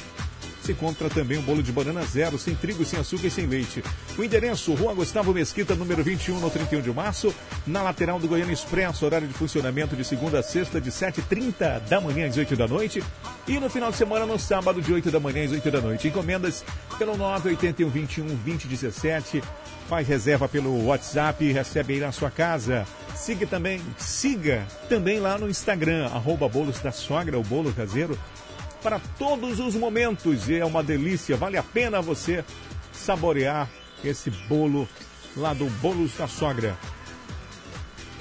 [0.66, 3.84] Se encontra também um bolo de banana zero, sem trigo, sem açúcar e sem leite.
[4.18, 7.32] O endereço, Rua Gustavo Mesquita, número 21, no 31 de março,
[7.68, 12.02] na lateral do Goiânia Expresso, horário de funcionamento de segunda a sexta, de 7h30 da
[12.02, 13.04] manhã às 8 da noite.
[13.48, 16.08] E no final de semana, no sábado, de 8 da manhã às 8 da noite.
[16.08, 16.66] Encomendas
[16.98, 19.44] pelo 981 21 2017.
[19.88, 22.88] Faz reserva pelo WhatsApp e recebe aí na sua casa.
[23.16, 28.18] Siga também, siga também lá no Instagram, arroba bolos da sogra, o bolo caseiro
[28.86, 30.48] para todos os momentos.
[30.48, 32.46] E é uma delícia, vale a pena você
[32.94, 33.68] saborear
[34.04, 34.88] esse bolo
[35.36, 36.78] lá do Bolos da Sogra.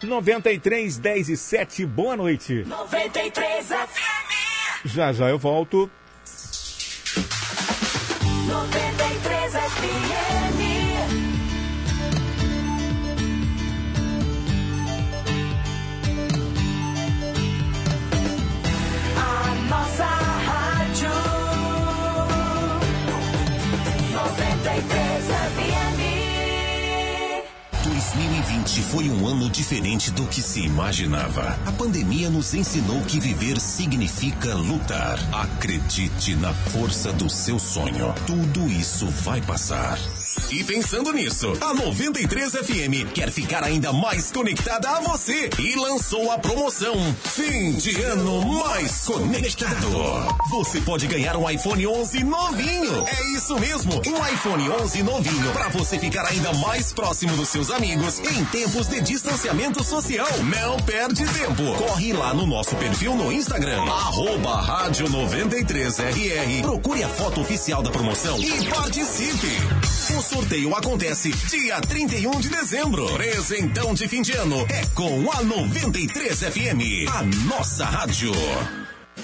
[0.07, 2.65] 93 10 e 7, boa noite.
[2.67, 4.87] 93 FM.
[4.87, 5.91] Já já eu volto.
[8.47, 8.86] 93
[28.67, 31.57] 2020 foi um ano diferente do que se imaginava.
[31.65, 35.19] A pandemia nos ensinou que viver significa lutar.
[35.33, 38.13] Acredite na força do seu sonho.
[38.27, 39.99] Tudo isso vai passar.
[40.51, 46.31] E pensando nisso, a 93 FM quer ficar ainda mais conectada a você e lançou
[46.31, 49.89] a promoção Fim de Ano Mais Conectado.
[50.51, 53.05] Você pode ganhar um iPhone 11 novinho.
[53.07, 57.71] É isso mesmo, um iPhone 11 novinho para você ficar ainda mais próximo dos seus
[57.71, 60.29] amigos em tempos de distanciamento social.
[60.45, 61.75] Não perde tempo.
[61.77, 66.63] Corre lá no nosso perfil no Instagram, arroba rádio 93RR.
[66.63, 70.17] Procure a foto oficial da promoção e participe.
[70.17, 73.07] O sorteio acontece dia 31 de dezembro.
[73.15, 78.33] Presentão de fim de ano é com a 93 FM, a nossa rádio.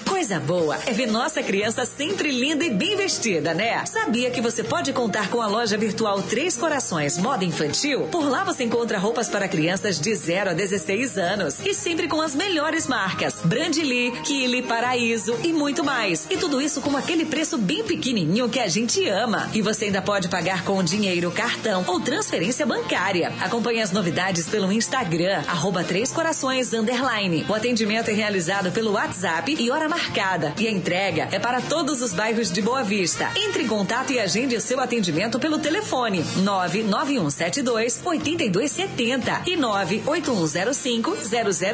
[0.09, 3.85] Coisa boa é ver nossa criança sempre linda e bem vestida, né?
[3.85, 8.03] Sabia que você pode contar com a loja virtual Três Corações Moda Infantil?
[8.11, 12.21] Por lá você encontra roupas para crianças de 0 a 16 anos e sempre com
[12.21, 16.27] as melhores marcas: Brandly, Kili, Paraíso e muito mais.
[16.31, 19.51] E tudo isso com aquele preço bem pequenininho que a gente ama.
[19.53, 23.33] E você ainda pode pagar com dinheiro, cartão ou transferência bancária.
[23.41, 27.45] Acompanhe as novidades pelo Instagram, arroba Três Corações Underline.
[27.49, 30.55] O atendimento é realizado pelo WhatsApp e hora marcada.
[30.59, 33.31] E a entrega é para todos os bairros de Boa Vista.
[33.37, 41.17] Entre em contato e agende o seu atendimento pelo telefone 99172 8270 e 98105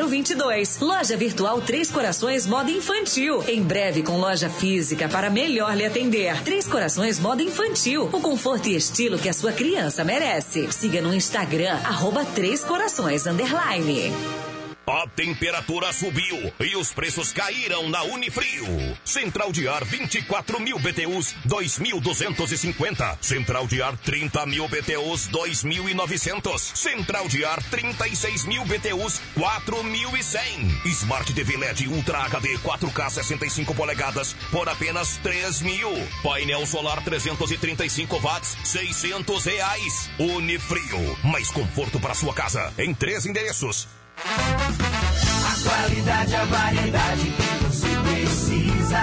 [0.09, 0.81] 0022.
[0.81, 3.43] Loja virtual Três Corações Moda Infantil.
[3.47, 6.43] Em breve com loja física para melhor lhe atender.
[6.43, 8.09] Três Corações Moda Infantil.
[8.13, 10.71] O conforto e estilo que a sua criança merece.
[10.73, 14.48] Siga no Instagram, arroba Três Corações Underline.
[14.91, 18.97] A temperatura subiu e os preços caíram na Unifrio.
[19.05, 23.19] Central de ar 24 mil BTUs 2.250.
[23.21, 26.59] Central de ar 30 mil BTUs 2.900.
[26.75, 30.87] Central de ar 36 mil BTUs 4.100.
[30.87, 35.91] Smart TV LED Ultra HD 4K 65 polegadas por apenas 3 mil.
[36.23, 40.11] Painel solar 335 watts 600 reais.
[40.19, 43.98] Unifrio mais conforto para sua casa em três endereços.
[44.25, 49.01] A qualidade, a variedade que você precisa.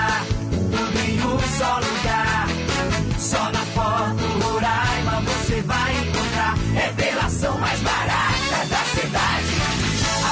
[0.52, 2.48] Tudo em um só lugar.
[3.18, 6.56] Só na Foto Roraima você vai encontrar.
[6.74, 9.56] Revelação mais barata da cidade.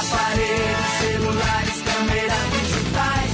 [0.00, 3.32] Aparelhos, celulares, câmeras digitais.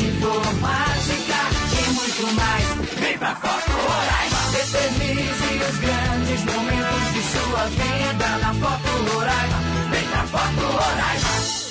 [0.00, 1.40] Informática
[1.78, 2.66] e muito mais.
[2.98, 4.42] Vem pra Foto Roraima.
[4.58, 8.91] Eternize os grandes momentos de sua vida na Roraima.
[10.32, 11.61] Fuck the one I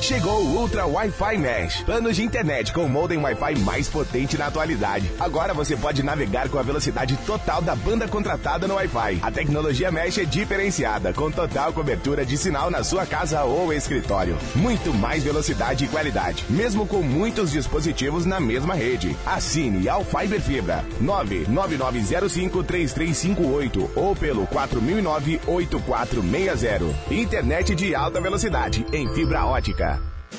[0.00, 1.82] Chegou o Ultra Wi-Fi Mesh.
[1.82, 5.10] Planos de internet com o modem Wi-Fi mais potente na atualidade.
[5.18, 9.18] Agora você pode navegar com a velocidade total da banda contratada no Wi-Fi.
[9.20, 14.38] A tecnologia Mesh é diferenciada, com total cobertura de sinal na sua casa ou escritório.
[14.54, 19.14] Muito mais velocidade e qualidade, mesmo com muitos dispositivos na mesma rede.
[19.26, 26.94] Assine ao Fiber Fibra 999053358 ou pelo 4009-8460.
[27.10, 29.87] Internet de alta velocidade em fibra ótica.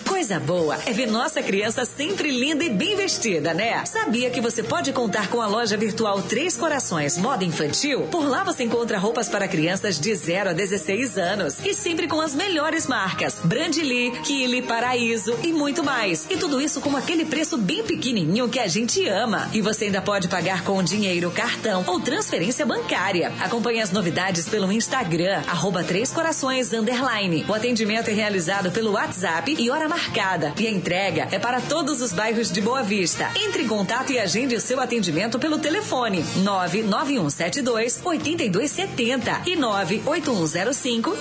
[0.07, 3.83] Coisa boa é ver nossa criança sempre linda e bem vestida, né?
[3.85, 8.01] Sabia que você pode contar com a loja virtual Três Corações Moda Infantil?
[8.11, 12.21] Por lá você encontra roupas para crianças de 0 a 16 anos e sempre com
[12.21, 16.27] as melhores marcas: Brandly, Kili, Paraíso e muito mais.
[16.29, 19.49] E tudo isso com aquele preço bem pequenininho que a gente ama.
[19.53, 23.31] E você ainda pode pagar com dinheiro, cartão ou transferência bancária.
[23.39, 27.45] Acompanhe as novidades pelo Instagram, arroba Três Corações Underline.
[27.47, 30.53] O atendimento é realizado pelo WhatsApp e hora marcada.
[30.57, 33.31] E a entrega é para todos os bairros de Boa Vista.
[33.35, 41.17] Entre em contato e agende o seu atendimento pelo telefone 99172 8270 e 98105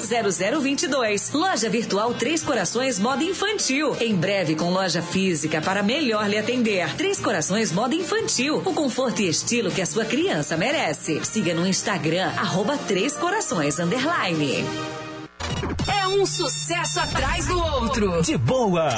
[0.61, 1.33] 0022.
[1.33, 3.97] Loja Virtual Três Corações Moda Infantil.
[4.01, 6.95] Em breve com loja física para melhor lhe atender.
[6.97, 8.63] Três Corações Moda Infantil.
[8.65, 11.25] O conforto e estilo que a sua criança merece.
[11.25, 14.98] Siga no Instagram, arroba Três Corações Underline.
[15.87, 18.23] É um sucesso atrás do outro.
[18.23, 18.89] De boa.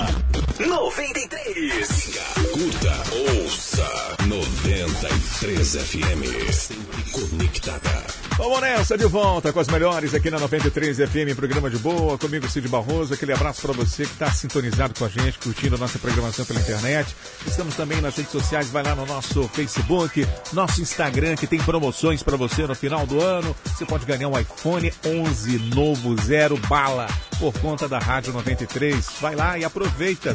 [0.58, 2.18] 93.
[2.52, 2.94] Curta,
[3.42, 6.52] ouça 93 FM.
[6.52, 8.09] Sempre conectada.
[8.40, 12.48] Vamos nessa, de volta com as melhores aqui na 93 FM, programa de boa, comigo
[12.48, 15.98] Cid Barroso, aquele abraço para você que está sintonizado com a gente, curtindo a nossa
[15.98, 17.14] programação pela internet.
[17.46, 22.22] Estamos também nas redes sociais, vai lá no nosso Facebook, nosso Instagram, que tem promoções
[22.22, 23.54] para você no final do ano.
[23.62, 27.08] Você pode ganhar um iPhone 11 novo, zero bala,
[27.38, 29.06] por conta da Rádio 93.
[29.20, 30.34] Vai lá e aproveita.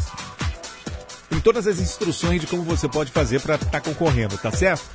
[1.27, 4.85] Tem todas as instruções de como você pode fazer para estar concorrendo, tá certo?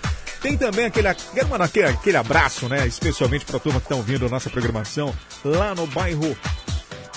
[0.41, 2.87] Tem também aquele, aquele, aquele abraço, né?
[2.87, 5.15] Especialmente para a turma que está ouvindo a nossa programação
[5.45, 6.37] lá no bairro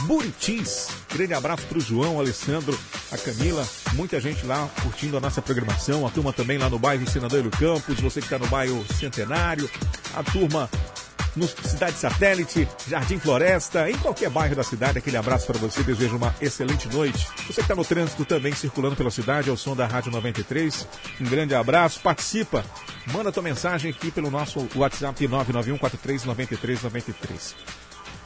[0.01, 0.89] Buritis.
[1.13, 2.77] Grande abraço para o João, Alessandro,
[3.11, 6.05] a Camila, muita gente lá curtindo a nossa programação.
[6.05, 9.69] A turma também lá no bairro Senador Hélio Campos, você que está no bairro Centenário,
[10.15, 10.69] a turma
[11.35, 14.97] no Cidade Satélite, Jardim Floresta, em qualquer bairro da cidade.
[14.97, 17.27] Aquele abraço para você, desejo uma excelente noite.
[17.47, 20.88] Você que está no trânsito também, circulando pela cidade, ao som da Rádio 93,
[21.22, 22.64] um grande abraço, participa,
[23.11, 27.82] manda tua mensagem aqui pelo nosso WhatsApp 991 43 93 93.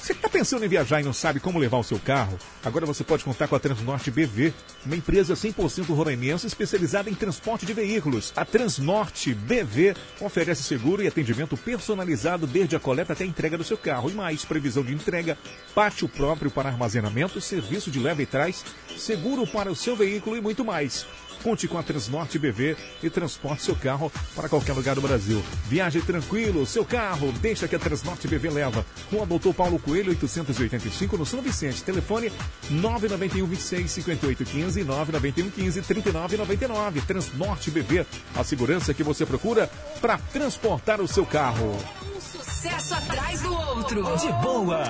[0.08, 2.40] Você está pensando em viajar e não sabe como levar o seu carro?
[2.64, 4.54] Agora você pode contar com a Transnorte BV,
[4.86, 8.32] uma empresa 100% roraimense especializada em transporte de veículos.
[8.34, 13.66] A Transnorte BV oferece seguro e atendimento personalizado desde a coleta até a entrega do
[13.66, 14.10] seu carro.
[14.10, 15.38] E mais, previsão de entrega,
[15.76, 18.64] pátio próprio para armazenamento, serviço de leva e trás,
[18.98, 21.06] seguro para o seu veículo e muito mais.
[21.44, 25.44] Conte com a Transnorte BV e transporte seu carro para qualquer lugar do Brasil.
[25.66, 28.86] Viaje tranquilo, seu carro, deixa que a Transnorte BV leva.
[29.12, 31.84] Rua Doutor Paulo Coelho, 885, no São Vicente.
[31.84, 32.32] Telefone
[32.70, 37.02] 991 26 58 15 991 15 39 99.
[37.02, 38.06] Transnorte BV,
[38.36, 39.70] a segurança que você procura
[40.02, 41.78] para transportar o seu carro.
[42.16, 44.04] Um sucesso atrás do outro.
[44.18, 44.84] De boa.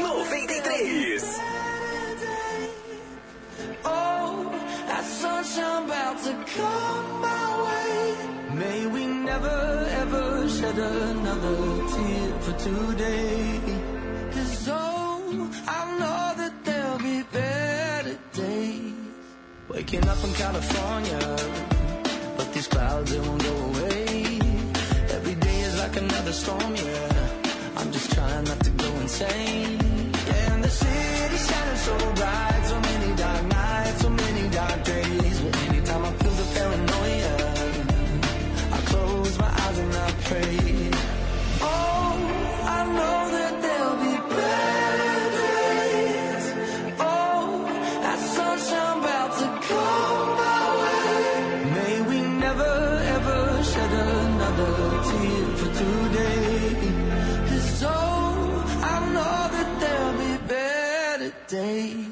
[0.00, 1.22] 93.
[3.84, 4.47] Oh,
[4.88, 8.56] that sunshine about to come my way.
[8.62, 9.58] May we never
[10.02, 11.58] ever shed another
[11.92, 13.60] tear for today.
[14.34, 18.94] Cause oh, I know that there'll be better days.
[19.68, 21.22] Waking up in California,
[22.36, 24.38] but these clouds they won't go away.
[25.16, 27.28] Every day is like another storm, yeah.
[27.76, 29.87] I'm just trying not to go insane.
[40.28, 40.90] Pray.
[41.60, 42.14] Oh,
[42.76, 46.44] I know that there'll be better days.
[47.00, 47.44] Oh,
[48.04, 48.20] that
[49.40, 51.24] to come my way.
[51.78, 52.74] May we never
[53.16, 53.40] ever
[53.70, 54.74] shed another
[55.08, 55.70] tear for
[57.82, 58.64] oh,
[58.94, 62.07] I know that there'll be better days.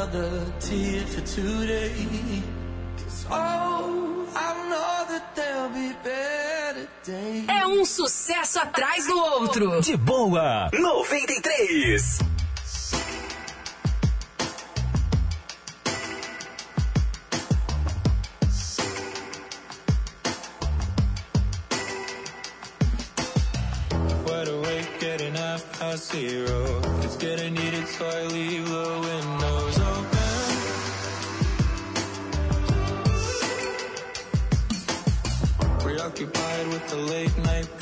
[0.00, 2.42] Another tear for today.
[2.96, 7.44] 'Cause, oh, I know that there'll be better days.
[7.48, 9.80] É um sucesso atrás do outro.
[9.82, 12.18] De boa, 93.
[24.26, 26.80] Wide awake, getting half past zero.
[27.02, 29.59] It's getting heated, so I leave the windows
[36.90, 37.79] the late night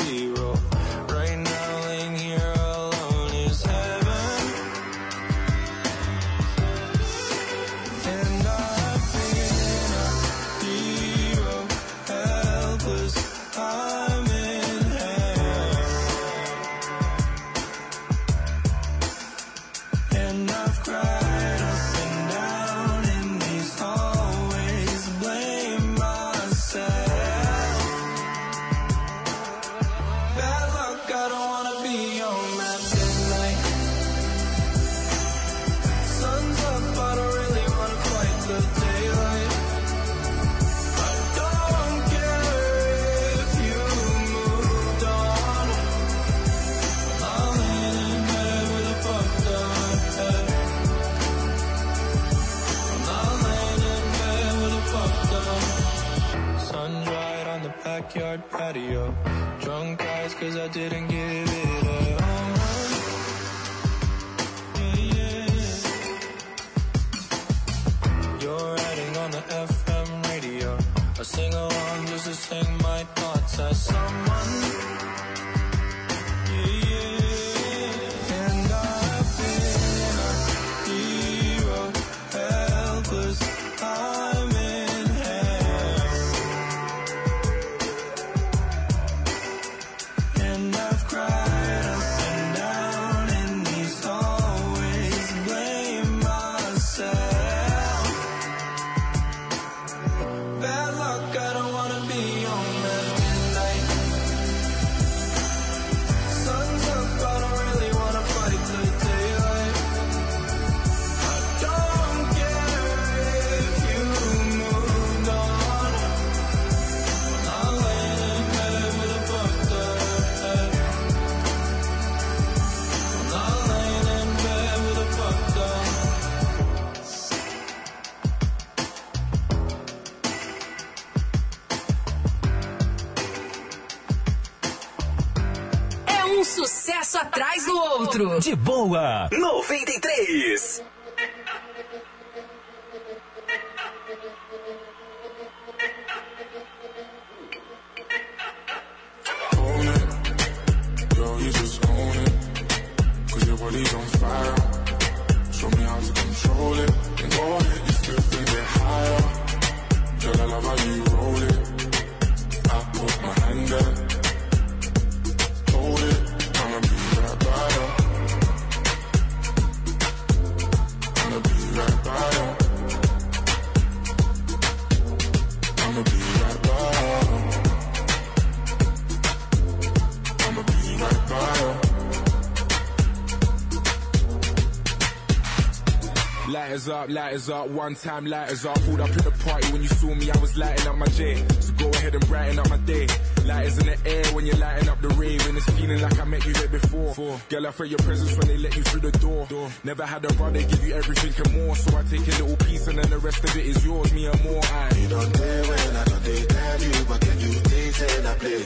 [186.88, 188.80] Lighters up, lighters up, one time lighters up.
[188.80, 191.44] Pulled up in the party when you saw me, I was lighting up my J.
[191.60, 193.06] So go ahead and brighten up my day.
[193.44, 195.46] Lighters in the air when you're lighting up the rave.
[195.48, 197.40] And it's feeling like I met you there before.
[197.50, 199.46] Girl, I felt your presence when they let you through the door.
[199.84, 201.76] Never had a brother give you everything and more.
[201.76, 204.24] So I take a little piece and then the rest of it is yours, me
[204.24, 204.64] and more.
[204.64, 208.28] I You don't dare when I don't they tell you, but can you taste and
[208.28, 208.64] I play?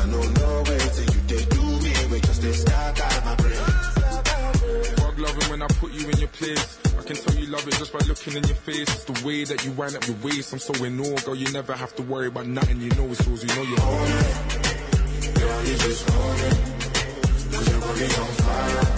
[0.00, 3.34] I know no way till you they do me, we just they start out my
[3.36, 3.52] brain.
[4.96, 6.77] Fuck loving when I put you in your place.
[7.68, 8.88] It just by looking in your face.
[8.88, 10.52] It's the way that you wind up your waist.
[10.52, 11.34] I'm so in awe, girl.
[11.34, 12.80] You never have to worry about nothing.
[12.80, 13.42] You know it's yours.
[13.42, 15.34] You know you own it.
[15.34, 17.52] Girl, you just own it.
[17.52, 18.97] Cause your body's on fire.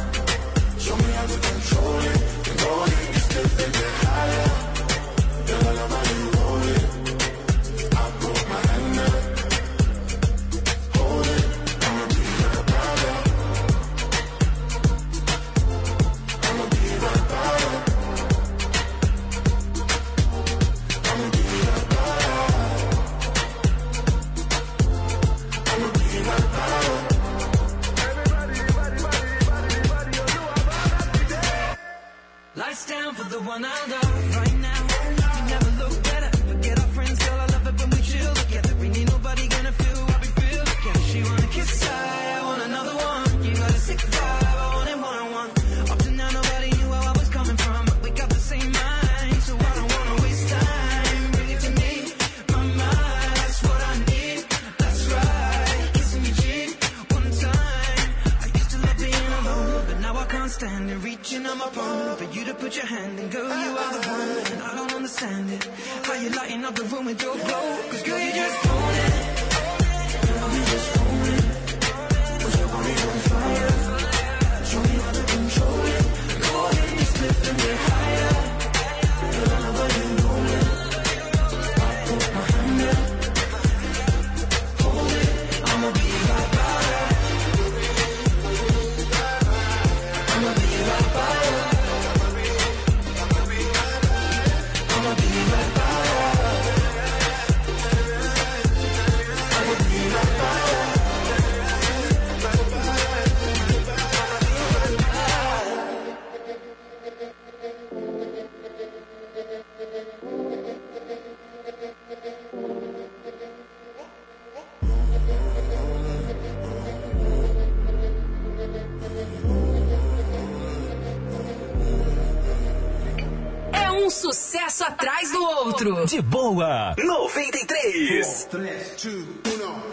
[124.11, 126.07] sucesso atrás do outro.
[126.07, 128.47] De boa, 93.
[128.51, 129.90] 4, 3, 2, 1.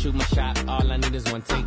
[0.00, 0.66] shoot my shot.
[0.66, 1.59] All I need is one take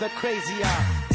[0.00, 1.09] another another crazier.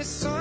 [0.00, 0.39] Me something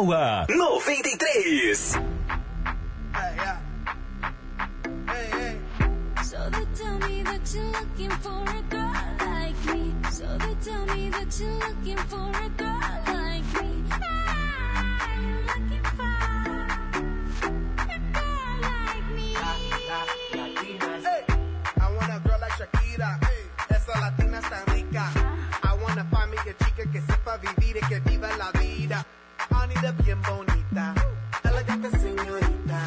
[0.00, 1.92] Boa 93.
[6.24, 6.80] So that
[7.76, 9.92] looking for a girl like me.
[10.10, 10.66] So that
[11.60, 13.84] looking for a girl like me.
[13.92, 16.16] Ah, I'm looking for
[17.84, 19.28] a girl like me.
[19.36, 19.44] I
[22.40, 23.10] like Shakira.
[24.00, 25.04] Latina está rica.
[25.62, 25.76] I
[26.64, 28.00] chica que sepa vivir y que
[30.14, 30.94] bonita.
[31.44, 32.78] Elegante señorita.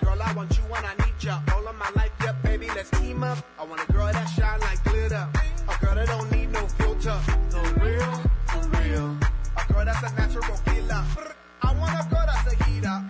[0.00, 1.40] Girl, I want you I need ya.
[1.54, 3.38] All of my life, baby, let's team up.
[3.58, 5.28] I want a girl that shine like glitter.
[5.68, 7.18] A girl that don't need no filter.
[7.52, 8.12] No real,
[8.46, 9.16] for real.
[9.56, 11.04] A girl that's a natural killer.
[11.62, 13.02] I want a girl that's a heater.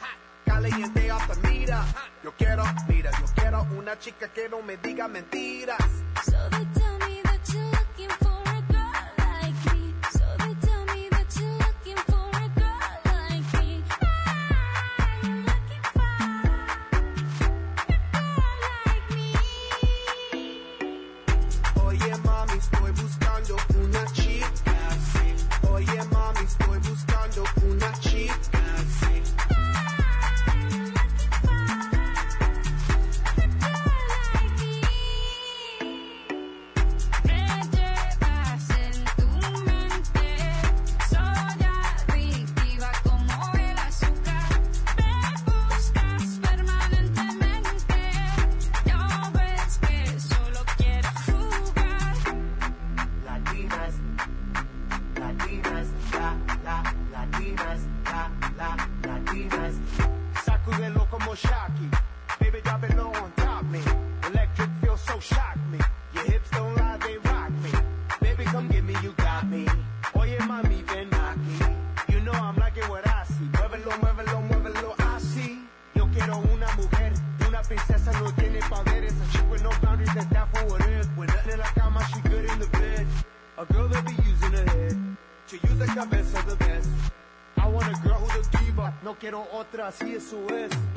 [0.46, 1.84] Caliente off the meter.
[2.22, 5.84] Yo quiero, mira, yo quiero una chica que no me diga mentiras.
[6.24, 6.36] So
[89.24, 90.93] quiero otra, así eso es.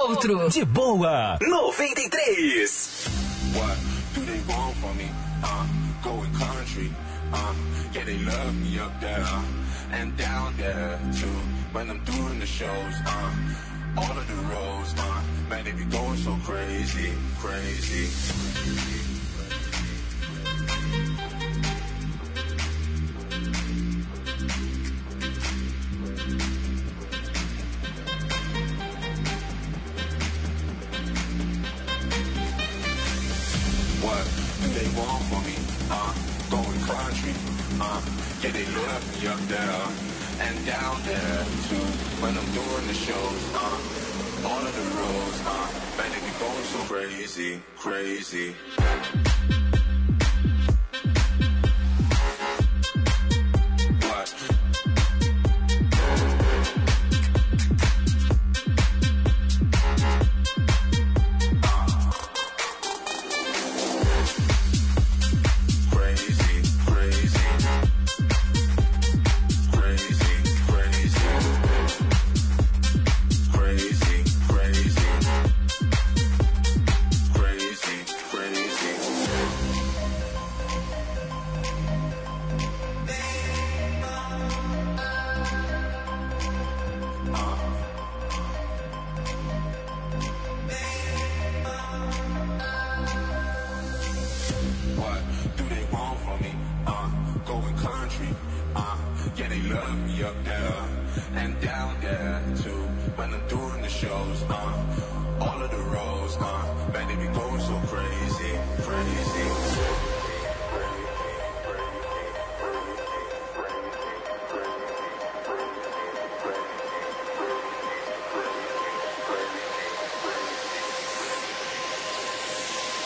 [0.00, 0.48] outro.
[0.50, 2.66] De boa, 93.
[3.54, 3.76] What
[4.14, 5.08] do they want from me?
[5.42, 5.66] Uh,
[6.02, 6.90] going country.
[7.32, 7.54] Uh,
[7.92, 9.42] yeah, love me up there uh,
[9.92, 11.26] and down there too.
[11.72, 13.34] When I'm doing the shows, uh,
[13.98, 19.09] all of the roads, uh, man, they be going so crazy, crazy.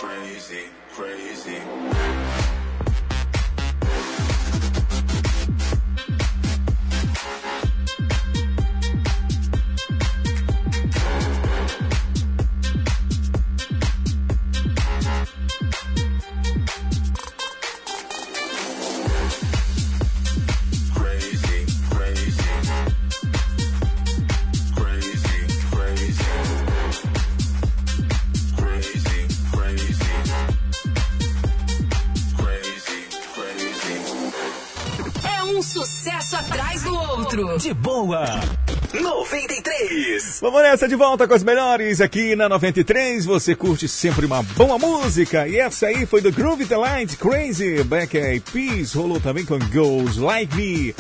[0.05, 2.64] Crazy, crazy.
[37.75, 38.25] Boa.
[38.93, 40.39] 93.
[40.41, 43.25] Vamos nessa de volta com as melhores aqui na 93.
[43.25, 45.49] Você curte sempre uma boa música.
[45.49, 47.83] E essa aí foi do Groove The Light Crazy.
[47.83, 50.95] Black Eyed Peas rolou também com Goes Like Me.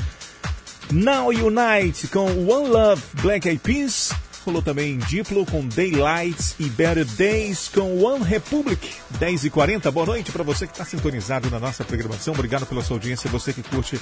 [0.90, 4.12] Now Unite com One Love Black Eyed Peas.
[4.44, 8.90] Rolou também Diplo com Daylights e Better Days com One Republic.
[9.18, 12.34] 10 e 40 Boa noite para você que está sintonizado na nossa programação.
[12.34, 13.30] Obrigado pela sua audiência.
[13.30, 13.98] Você que curte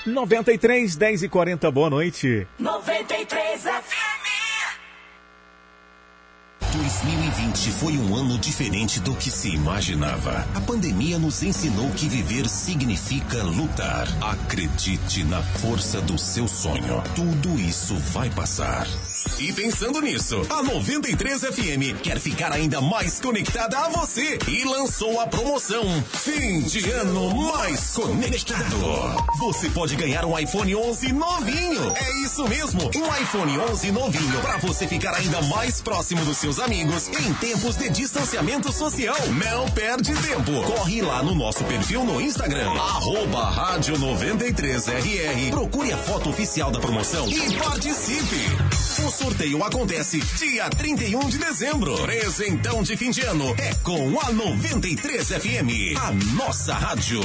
[0.06, 2.46] 93, 10 e 40, boa noite.
[2.60, 4.14] 93 FM.
[6.74, 10.46] 2020 foi um ano diferente do que se imaginava.
[10.56, 14.08] A pandemia nos ensinou que viver significa lutar.
[14.22, 17.02] Acredite na força do seu sonho.
[17.16, 18.86] Tudo isso vai passar.
[19.40, 25.20] E pensando nisso, a 93 FM quer ficar ainda mais conectada a você e lançou
[25.20, 25.84] a promoção
[26.14, 28.78] Fim de Ano Mais Conectado.
[29.40, 31.94] Você pode ganhar um iPhone 11 novinho.
[31.96, 36.60] É isso mesmo, um iPhone 11 novinho para você ficar ainda mais próximo dos seus
[36.60, 39.18] amigos em tempos de distanciamento social.
[39.44, 40.52] Não perde tempo.
[40.64, 45.50] Corre lá no nosso perfil no Instagram, arroba rádio 93RR.
[45.50, 48.93] Procure a foto oficial da promoção e participe.
[49.06, 51.94] O sorteio acontece dia 31 de dezembro.
[52.04, 57.20] Presentão de fim de ano é com a 93 FM, a nossa rádio.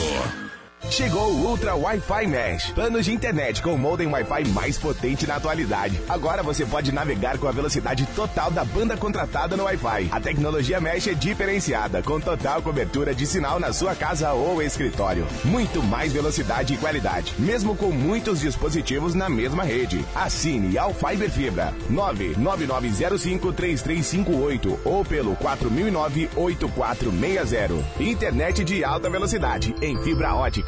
[0.91, 2.73] Chegou o Ultra Wi-Fi Mesh.
[2.73, 6.01] Planos de internet com o modem Wi-Fi mais potente na atualidade.
[6.09, 10.09] Agora você pode navegar com a velocidade total da banda contratada no Wi-Fi.
[10.11, 15.27] A tecnologia Mesh é diferenciada, com total cobertura de sinal na sua casa ou escritório.
[15.45, 20.03] Muito mais velocidade e qualidade, mesmo com muitos dispositivos na mesma rede.
[20.15, 27.85] Assine ao Fiber Fibra 999053358 ou pelo 4009-8460.
[28.01, 30.68] Internet de alta velocidade em fibra ótica.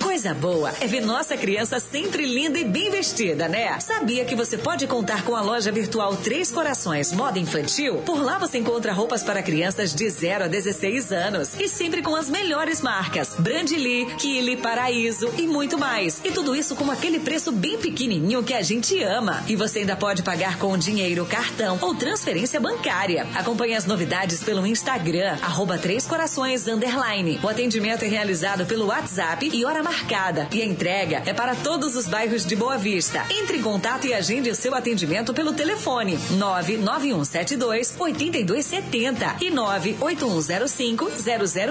[0.00, 3.78] Coisa boa é ver nossa criança sempre linda e bem vestida, né?
[3.80, 7.96] Sabia que você pode contar com a loja virtual Três Corações Moda Infantil?
[7.98, 12.14] Por lá você encontra roupas para crianças de 0 a 16 anos e sempre com
[12.14, 16.20] as melhores marcas: Brandly, Kili, Paraíso e muito mais.
[16.24, 19.42] E tudo isso com aquele preço bem pequenininho que a gente ama.
[19.48, 23.26] E você ainda pode pagar com dinheiro, cartão ou transferência bancária.
[23.34, 27.40] Acompanhe as novidades pelo Instagram, arroba Três Corações Underline.
[27.42, 30.48] O atendimento é realizado pelo WhatsApp e hora marcada.
[30.52, 33.24] E a entrega é para todos os bairros de Boa Vista.
[33.30, 41.10] Entre em contato e agende o seu atendimento pelo telefone 99172 8270 e 98105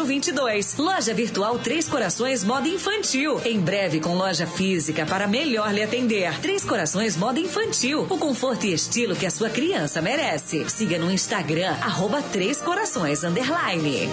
[0.06, 0.78] 0022.
[0.78, 3.42] Loja Virtual Três Corações Moda Infantil.
[3.46, 6.40] Em breve com loja física para melhor lhe atender.
[6.42, 8.08] Três Corações Moda Infantil.
[8.10, 10.70] O conforto e estilo que a sua criança merece.
[10.70, 14.10] Siga no Instagram, arroba Três Corações Underline.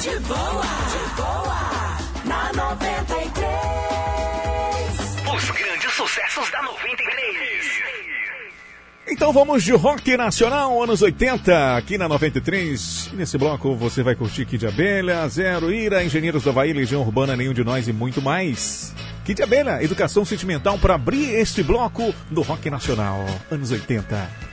[0.00, 0.62] De boa,
[0.92, 1.75] de boa,
[2.56, 3.36] 93.
[5.36, 7.36] Os grandes sucessos da 93.
[9.08, 13.10] Então vamos de rock nacional, anos 80, aqui na 93.
[13.12, 17.36] E nesse bloco você vai curtir Kid Abelha, Zero Ira, Engenheiros da Bahia, Legião Urbana,
[17.36, 18.94] Nenhum de Nós e muito mais.
[19.26, 24.45] Kid Abelha, educação sentimental para abrir este bloco do rock nacional, anos 80.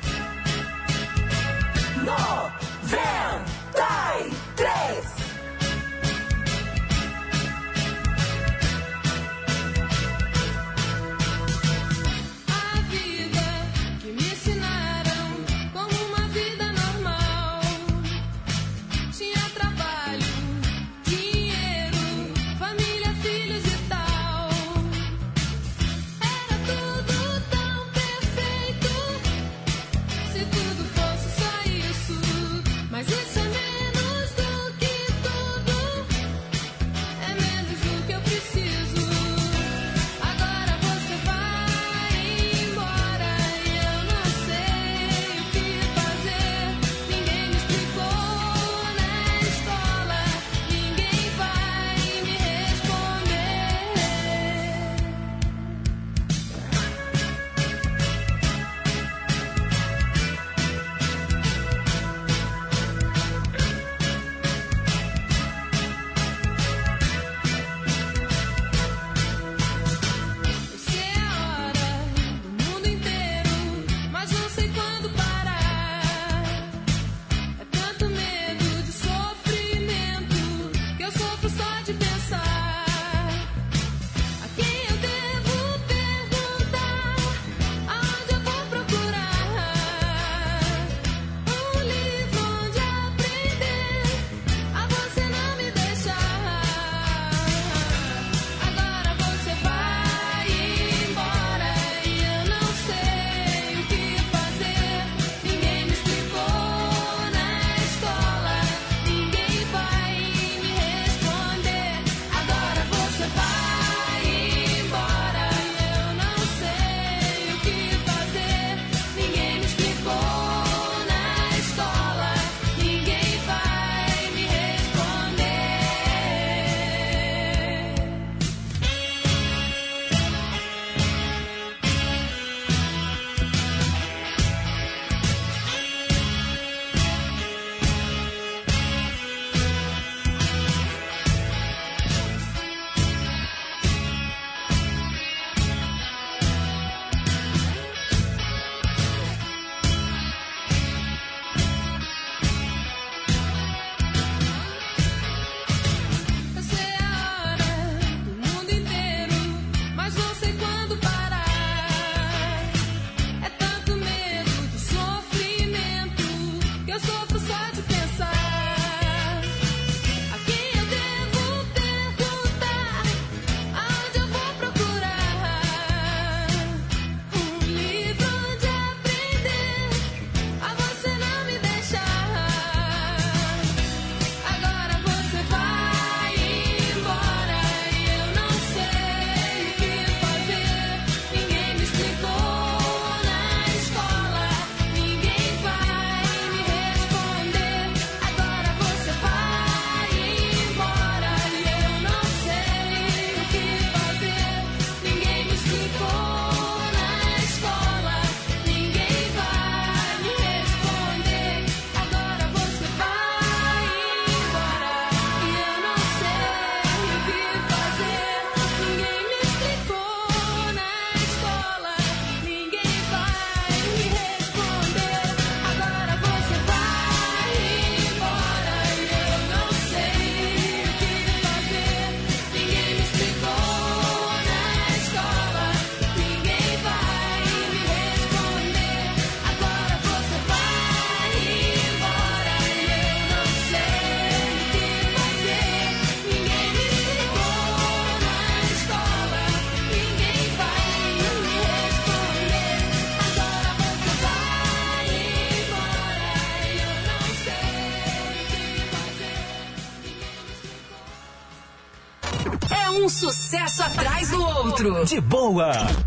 [264.83, 266.02] De boa.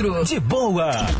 [0.00, 1.19] De boa.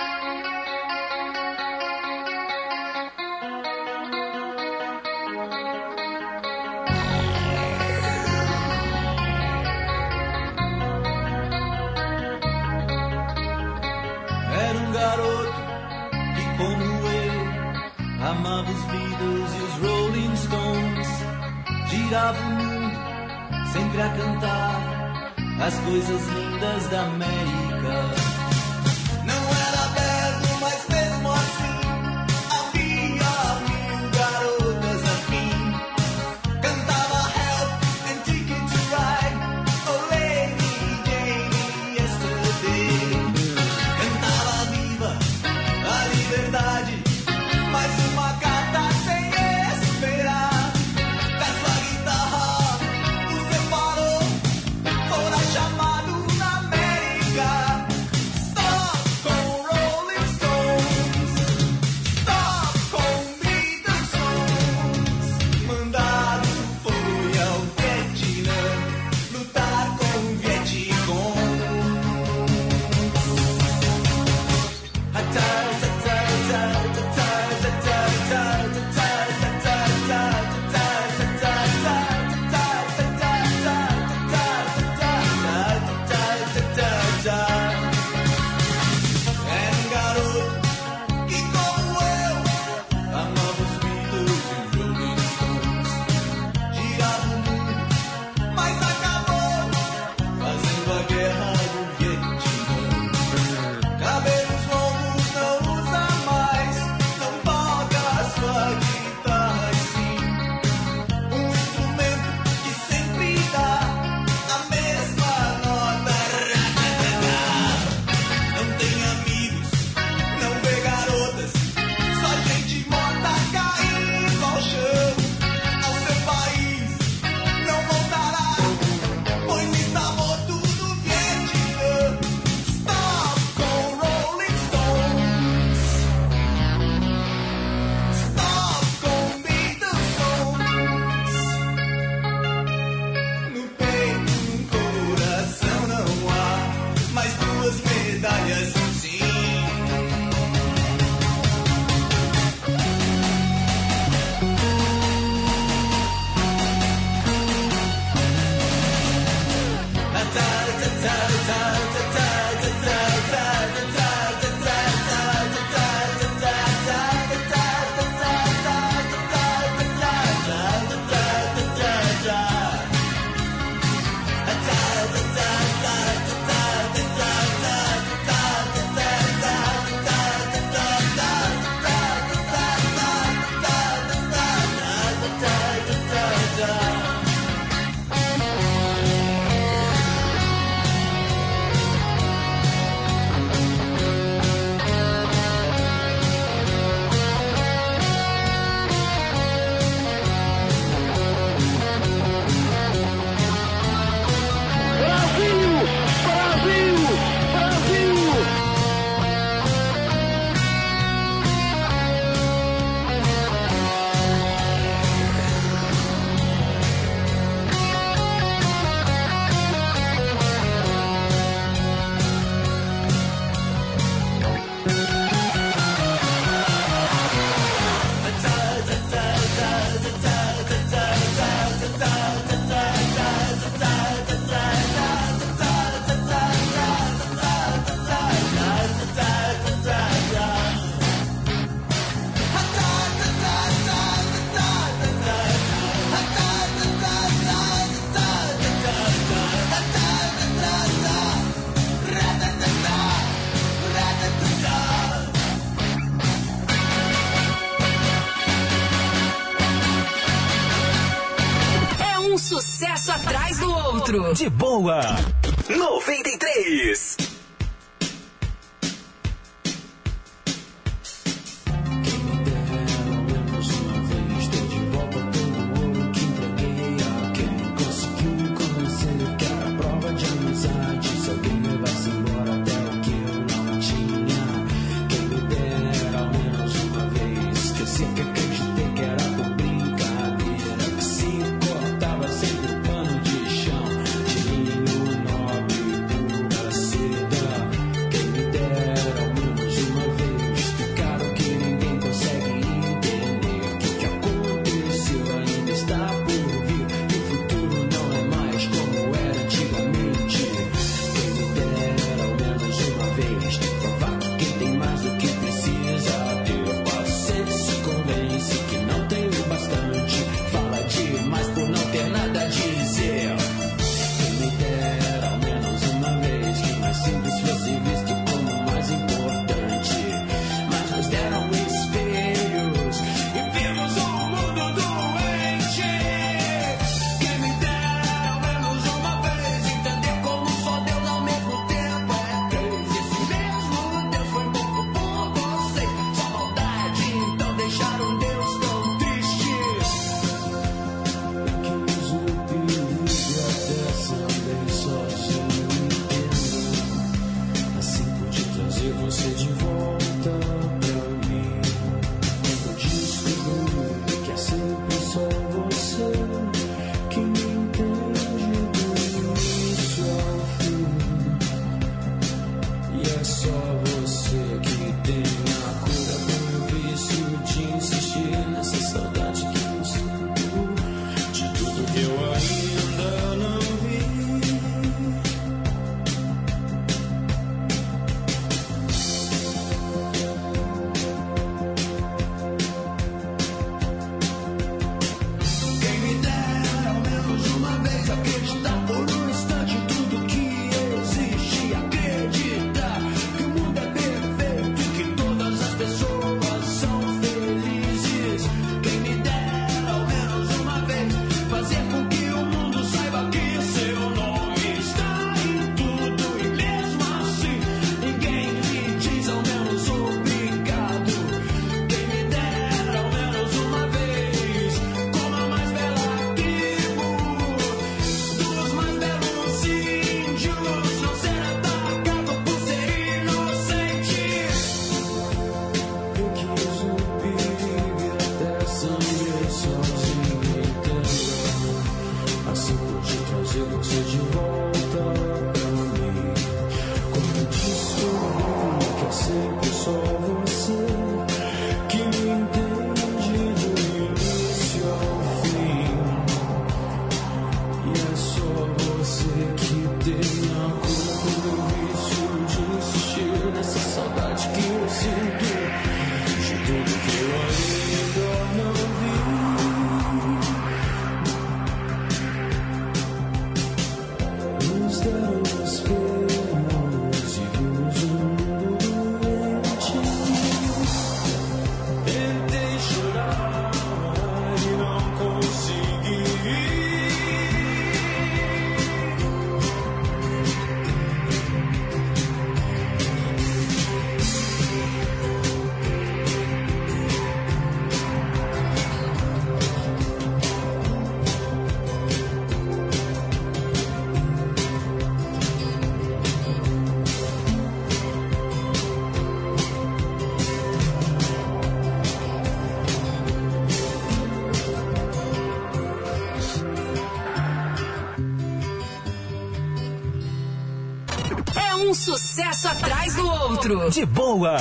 [522.31, 523.89] Sucesso atrás do outro.
[523.89, 524.55] De boa.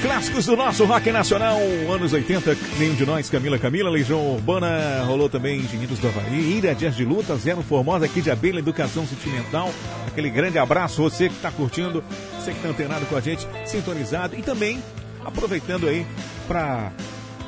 [0.00, 1.58] Clássicos do nosso rock nacional,
[1.92, 6.72] anos 80, nenhum de nós, Camila Camila, Legião Urbana, rolou também Engenheiros do Havaí, Ira,
[6.74, 9.72] Dias de Luta, Zero Formosa, aqui de Abelha, Educação Sentimental,
[10.06, 12.04] aquele grande abraço, você que está curtindo,
[12.38, 14.80] você que está antenado com a gente, sintonizado e também
[15.24, 16.06] aproveitando aí
[16.46, 16.92] para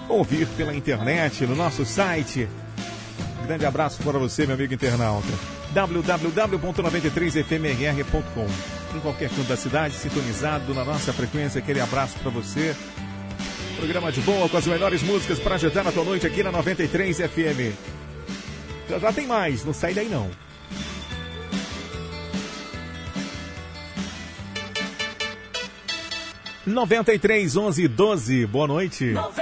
[0.09, 2.49] ouvir pela internet, no nosso site.
[3.47, 5.29] Grande abraço para você, meu amigo internauta.
[5.73, 8.49] www.93fmr.com
[8.95, 12.75] Em qualquer canto da cidade, sintonizado na nossa frequência, aquele abraço para você.
[13.77, 17.17] Programa de boa com as melhores músicas para agitar a tua noite aqui na 93
[17.19, 17.75] FM.
[18.89, 20.31] Já, já tem mais, não sai daí não.
[26.67, 28.47] Noventa e três, onze, doze.
[28.47, 29.07] Boa noite.
[29.13, 29.40] 93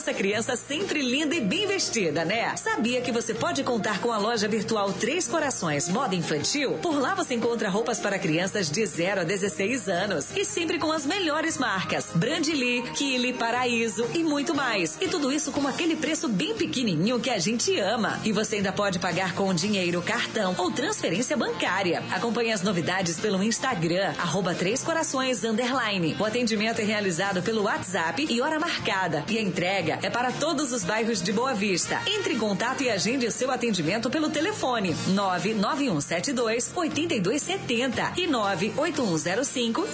[0.00, 2.56] nossa criança sempre linda e bem vestida, né?
[2.56, 6.78] Sabia que você pode contar com a loja virtual Três Corações Moda Infantil?
[6.80, 10.90] Por lá você encontra roupas para crianças de 0 a 16 anos e sempre com
[10.90, 14.96] as melhores marcas: Brandly, Kili, Paraíso e muito mais.
[15.02, 18.18] E tudo isso com aquele preço bem pequenininho que a gente ama.
[18.24, 22.02] E você ainda pode pagar com dinheiro, cartão ou transferência bancária.
[22.10, 26.16] Acompanhe as novidades pelo Instagram, arroba Três Corações Underline.
[26.18, 29.22] O atendimento é realizado pelo WhatsApp e hora marcada.
[29.28, 32.00] E a entrega é para todos os bairros de Boa Vista.
[32.06, 39.86] Entre em contato e agende o seu atendimento pelo telefone 99172 8270 e 98105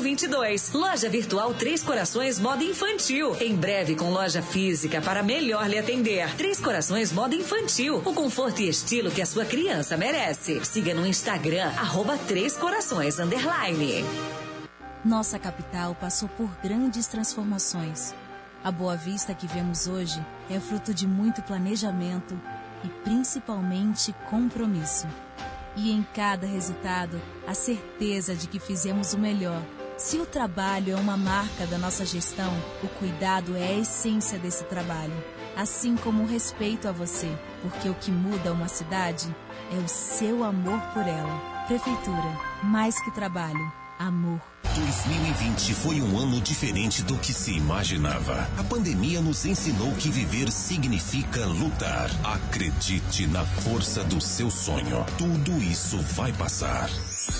[0.00, 0.72] 0022.
[0.72, 3.36] Loja virtual Três Corações Moda Infantil.
[3.40, 6.34] Em breve com loja física para melhor lhe atender.
[6.36, 8.02] Três Corações Moda Infantil.
[8.04, 10.64] O conforto e estilo que a sua criança merece.
[10.64, 14.04] Siga no Instagram, arroba Três Corações Underline.
[15.04, 18.14] Nossa capital passou por grandes transformações.
[18.62, 22.38] A Boa Vista que vemos hoje é fruto de muito planejamento
[22.82, 25.06] e principalmente compromisso.
[25.76, 29.62] E em cada resultado, a certeza de que fizemos o melhor.
[29.96, 32.52] Se o trabalho é uma marca da nossa gestão,
[32.82, 35.14] o cuidado é a essência desse trabalho.
[35.56, 37.30] Assim como o respeito a você,
[37.62, 39.32] porque o que muda uma cidade
[39.72, 41.64] é o seu amor por ela.
[41.66, 44.40] Prefeitura, mais que trabalho, amor.
[44.74, 48.48] 2020 foi um ano diferente do que se imaginava.
[48.56, 52.10] A pandemia nos ensinou que viver significa lutar.
[52.24, 55.04] Acredite na força do seu sonho.
[55.16, 56.90] Tudo isso vai passar.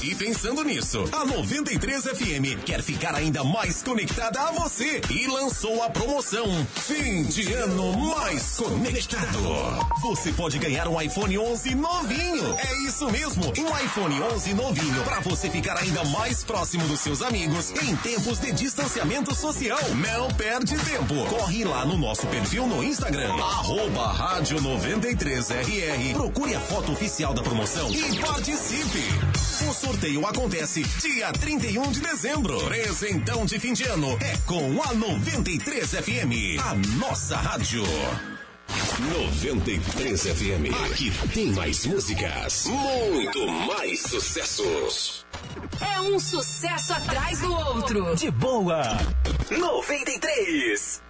[0.02, 5.82] E pensando nisso, a 93 FM quer ficar ainda mais conectada a você e lançou
[5.82, 6.46] a promoção
[6.76, 9.38] Fim de Ano Mais Conectado.
[10.02, 12.56] Você pode ganhar um iPhone 11 novinho.
[12.58, 17.20] É isso mesmo, um iPhone 11 novinho para você ficar ainda mais próximo dos seus
[17.20, 19.80] amigos em tempos de distanciamento social.
[19.96, 21.14] Não perde tempo.
[21.28, 26.12] Corre lá no nosso perfil no Instagram, arroba rádio 93RR.
[26.12, 29.02] Procure a foto oficial da promoção e participe.
[29.68, 32.58] O sorteio acontece dia 31 de dezembro.
[32.64, 37.82] Presentão de fim de ano é com a 93 FM, a nossa rádio.
[39.12, 40.74] 93 FM.
[40.86, 45.26] Aqui tem mais músicas, muito mais sucessos.
[45.82, 48.16] É um sucesso atrás do outro.
[48.16, 48.82] De boa.
[49.50, 51.07] 93.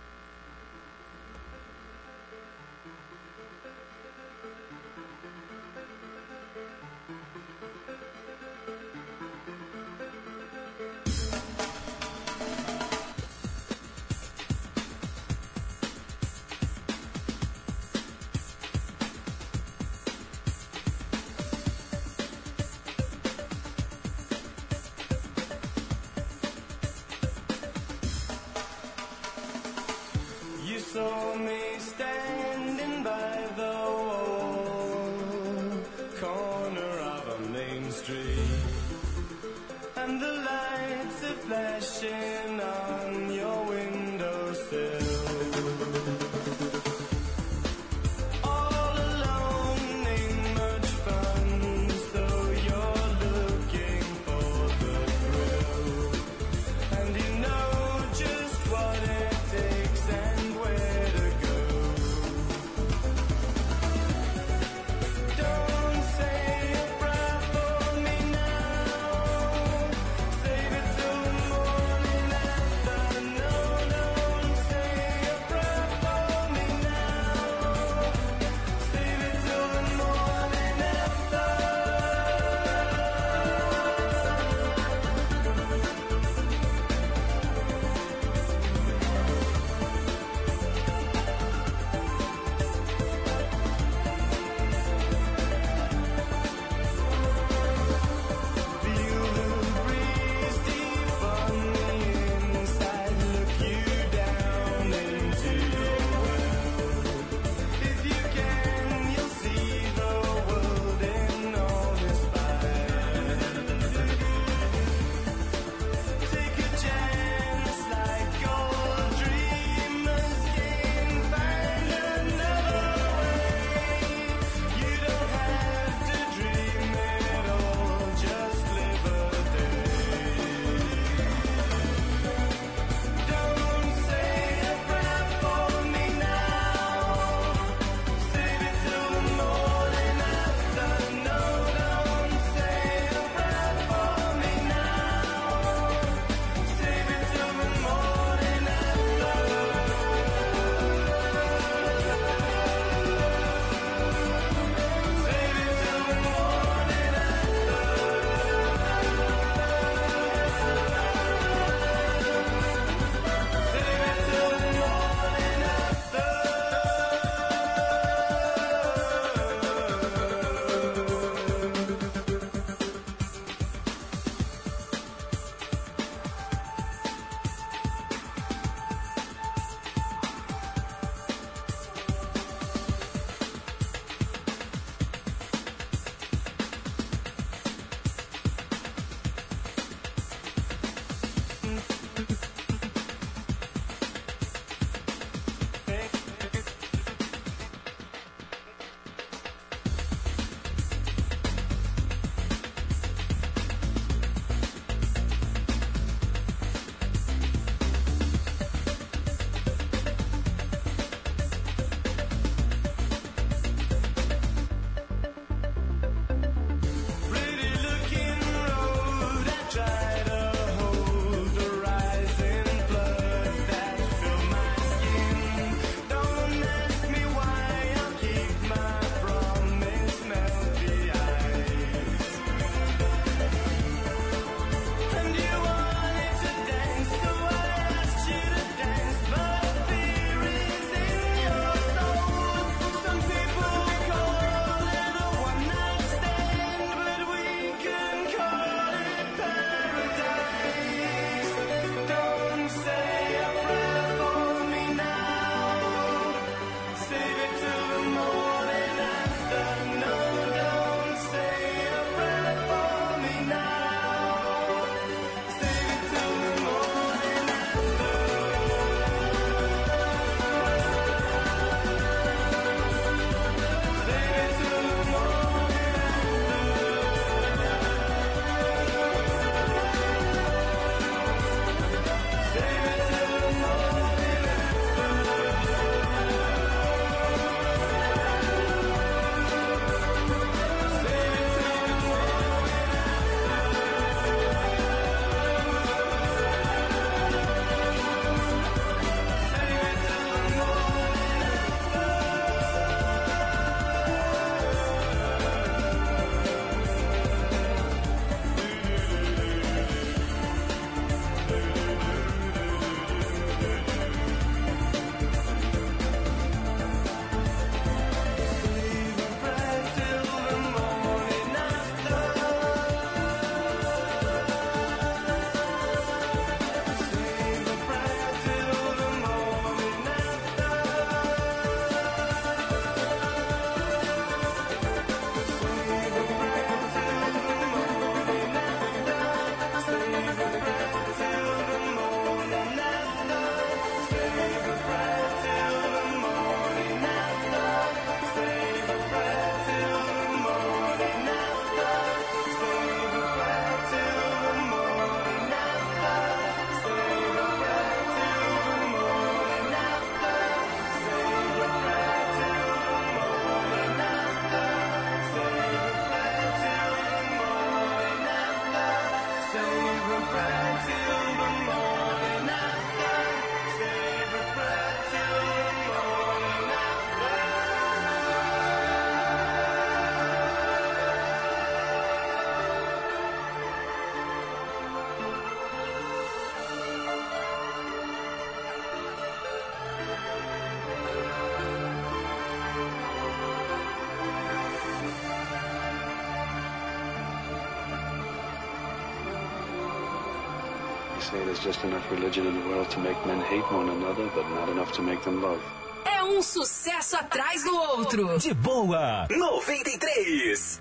[401.30, 404.48] Say there's just enough religion in the world to make men hate one another, but
[404.50, 405.60] not enough to make them love.
[406.04, 408.38] É um sucesso atrás do outro.
[408.38, 410.80] De boa, 93.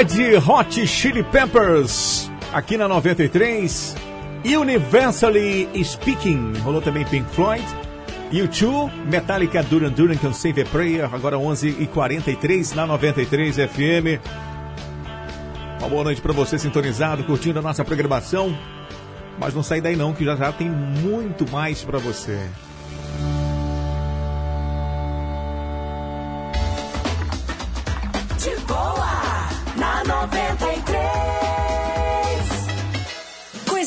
[0.00, 3.94] Red Hot Chili Peppers, aqui na 93.
[4.46, 7.62] Universally Speaking, rolou também Pink Floyd.
[8.32, 14.24] U2, Metallica, Duran Duran, com Save a Prayer, agora 11h43 na 93 FM.
[15.80, 18.58] Uma boa noite para você sintonizado, curtindo a nossa programação.
[19.38, 22.40] Mas não sai daí não, que já já tem muito mais para você.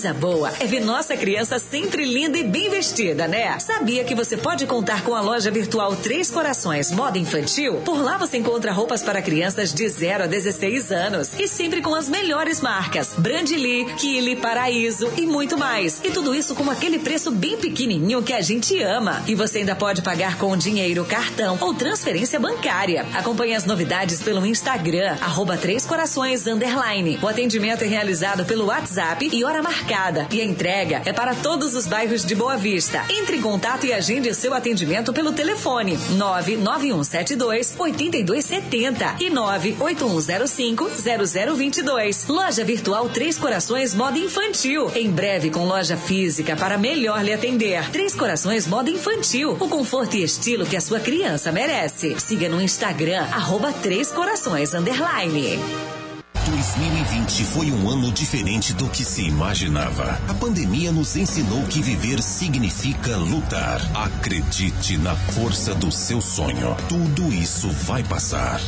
[0.04, 3.58] Coisa boa é ver nossa criança sempre linda e bem vestida, né?
[3.60, 7.76] Sabia que você pode contar com a loja virtual Três Corações Moda Infantil?
[7.86, 11.96] Por lá você encontra roupas para crianças de 0 a 16 anos e sempre com
[11.96, 16.02] as melhores marcas: Brandly, Kili, Paraíso e muito mais.
[16.04, 19.24] E tudo isso com aquele preço bem pequenininho que a gente ama.
[19.26, 23.06] E você ainda pode pagar com dinheiro, cartão ou transferência bancária.
[23.14, 27.20] Acompanhe as novidades pelo Instagram, arroba Três Corações Underline.
[27.22, 29.93] O atendimento é realizado pelo WhatsApp e hora marcada.
[30.32, 33.06] E a entrega é para todos os bairros de Boa Vista.
[33.10, 40.90] Entre em contato e agende o seu atendimento pelo telefone 99172 8270 e 98105
[41.56, 42.28] 0022.
[42.28, 44.92] Loja Virtual Três Corações Moda Infantil.
[44.96, 47.88] Em breve com loja física para melhor lhe atender.
[47.92, 49.52] Três Corações Moda Infantil.
[49.60, 52.20] O conforto e estilo que a sua criança merece.
[52.20, 55.93] Siga no Instagram, arroba Três Corações Underline.
[56.46, 60.20] 2020 foi um ano diferente do que se imaginava.
[60.28, 63.80] A pandemia nos ensinou que viver significa lutar.
[63.96, 66.76] Acredite na força do seu sonho.
[66.90, 68.60] Tudo isso vai passar.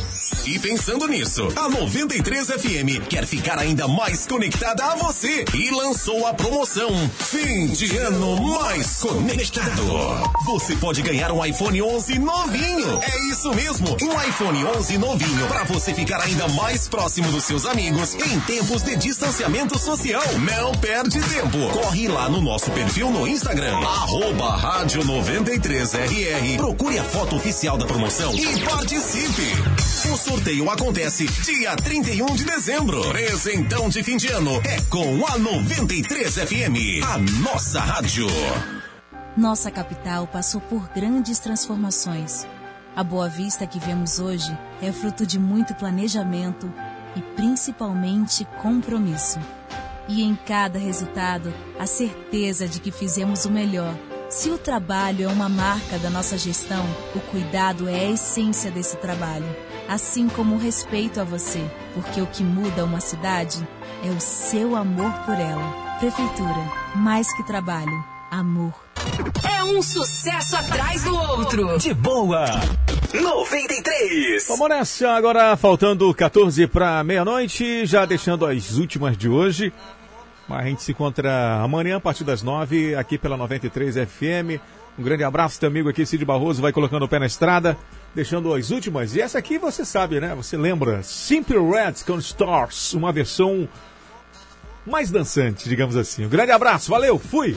[0.44, 6.26] E pensando nisso, a 93 FM quer ficar ainda mais conectada a você e lançou
[6.26, 9.82] a promoção Fim de Ano Mais Conectado.
[10.44, 13.00] Você pode ganhar um iPhone 11 novinho.
[13.02, 17.64] É isso mesmo, um iPhone 11 novinho para você ficar ainda mais próximo dos seus
[17.66, 20.24] amigos em tempos de distanciamento social.
[20.38, 21.58] Não perde tempo.
[21.72, 23.78] Corre lá no nosso perfil no Instagram,
[24.60, 26.56] rádio 93RR.
[26.56, 30.15] Procure a foto oficial da promoção e participe.
[30.16, 33.02] O sorteio acontece dia 31 de dezembro.
[33.10, 38.26] Presentão de fim de ano é com a 93 FM, a nossa rádio.
[39.36, 42.46] Nossa capital passou por grandes transformações.
[42.96, 46.72] A Boa Vista que vemos hoje é fruto de muito planejamento
[47.14, 49.38] e principalmente compromisso.
[50.08, 53.94] E em cada resultado, a certeza de que fizemos o melhor.
[54.30, 58.96] Se o trabalho é uma marca da nossa gestão, o cuidado é a essência desse
[58.96, 59.46] trabalho,
[59.88, 63.66] assim como o respeito a você, porque o que muda uma cidade
[64.04, 65.96] é o seu amor por ela.
[65.98, 68.74] Prefeitura, mais que trabalho, amor.
[69.48, 71.78] É um sucesso atrás do outro.
[71.78, 72.44] De boa.
[73.14, 74.46] 93.
[74.48, 79.72] Vamos nessa, agora faltando 14 para meia-noite, já deixando as últimas de hoje.
[80.48, 84.60] Mas a gente se encontra amanhã a partir das 9 aqui pela 93 FM.
[84.98, 87.76] Um grande abraço, teu amigo aqui, Cid Barroso, vai colocando o pé na estrada,
[88.14, 89.14] deixando as últimas.
[89.14, 90.34] E essa aqui você sabe, né?
[90.34, 91.02] Você lembra?
[91.02, 93.68] Simple Reds com Stars, uma versão
[94.86, 96.24] mais dançante, digamos assim.
[96.24, 97.56] Um grande abraço, valeu, fui!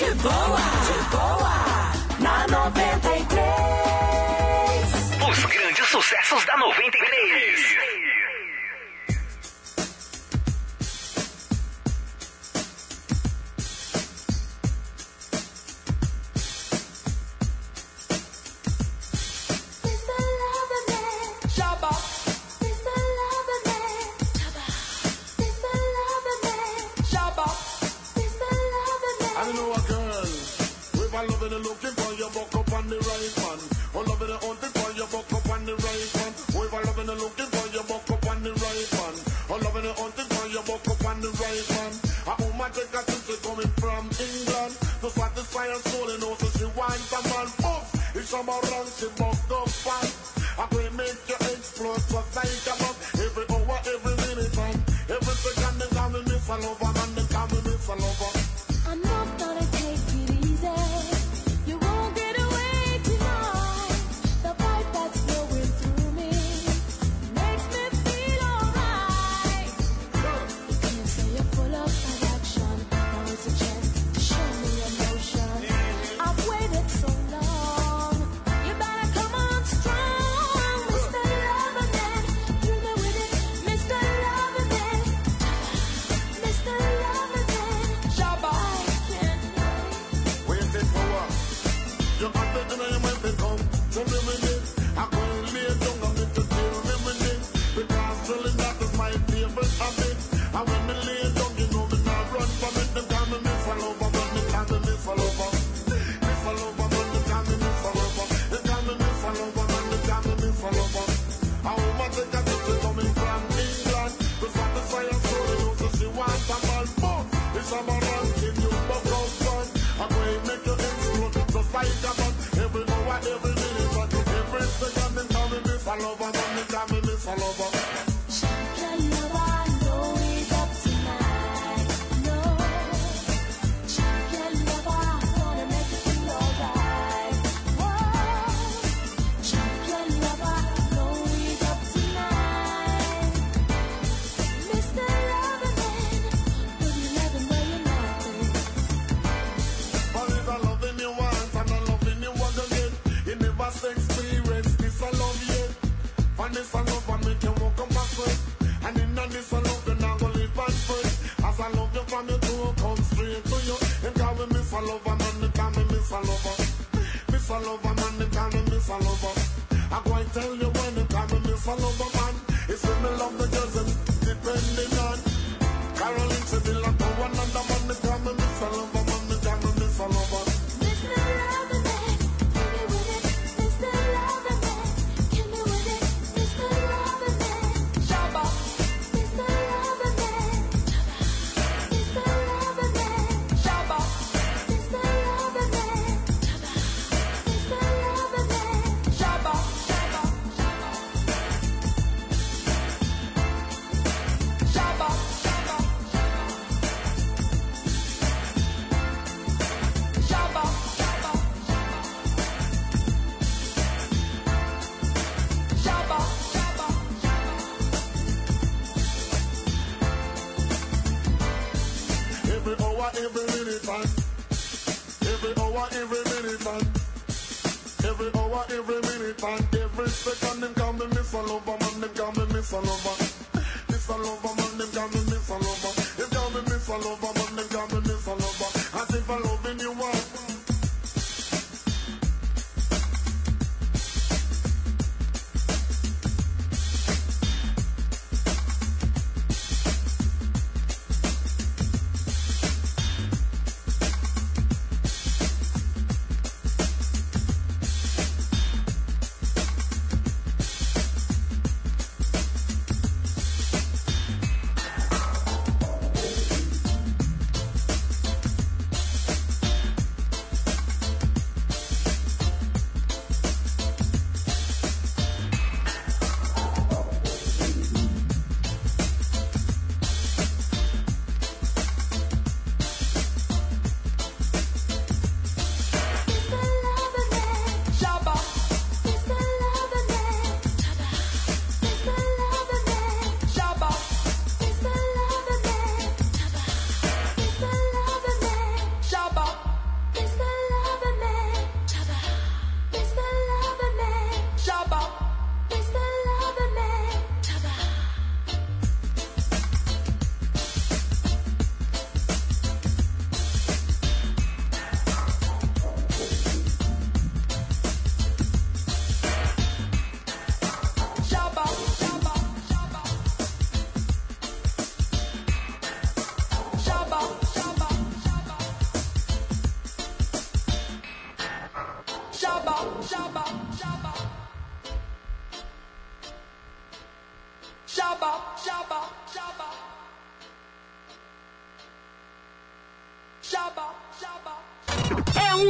[0.00, 3.38] de boa, de boa, na 93.
[5.28, 7.89] Os grandes sucessos da 93.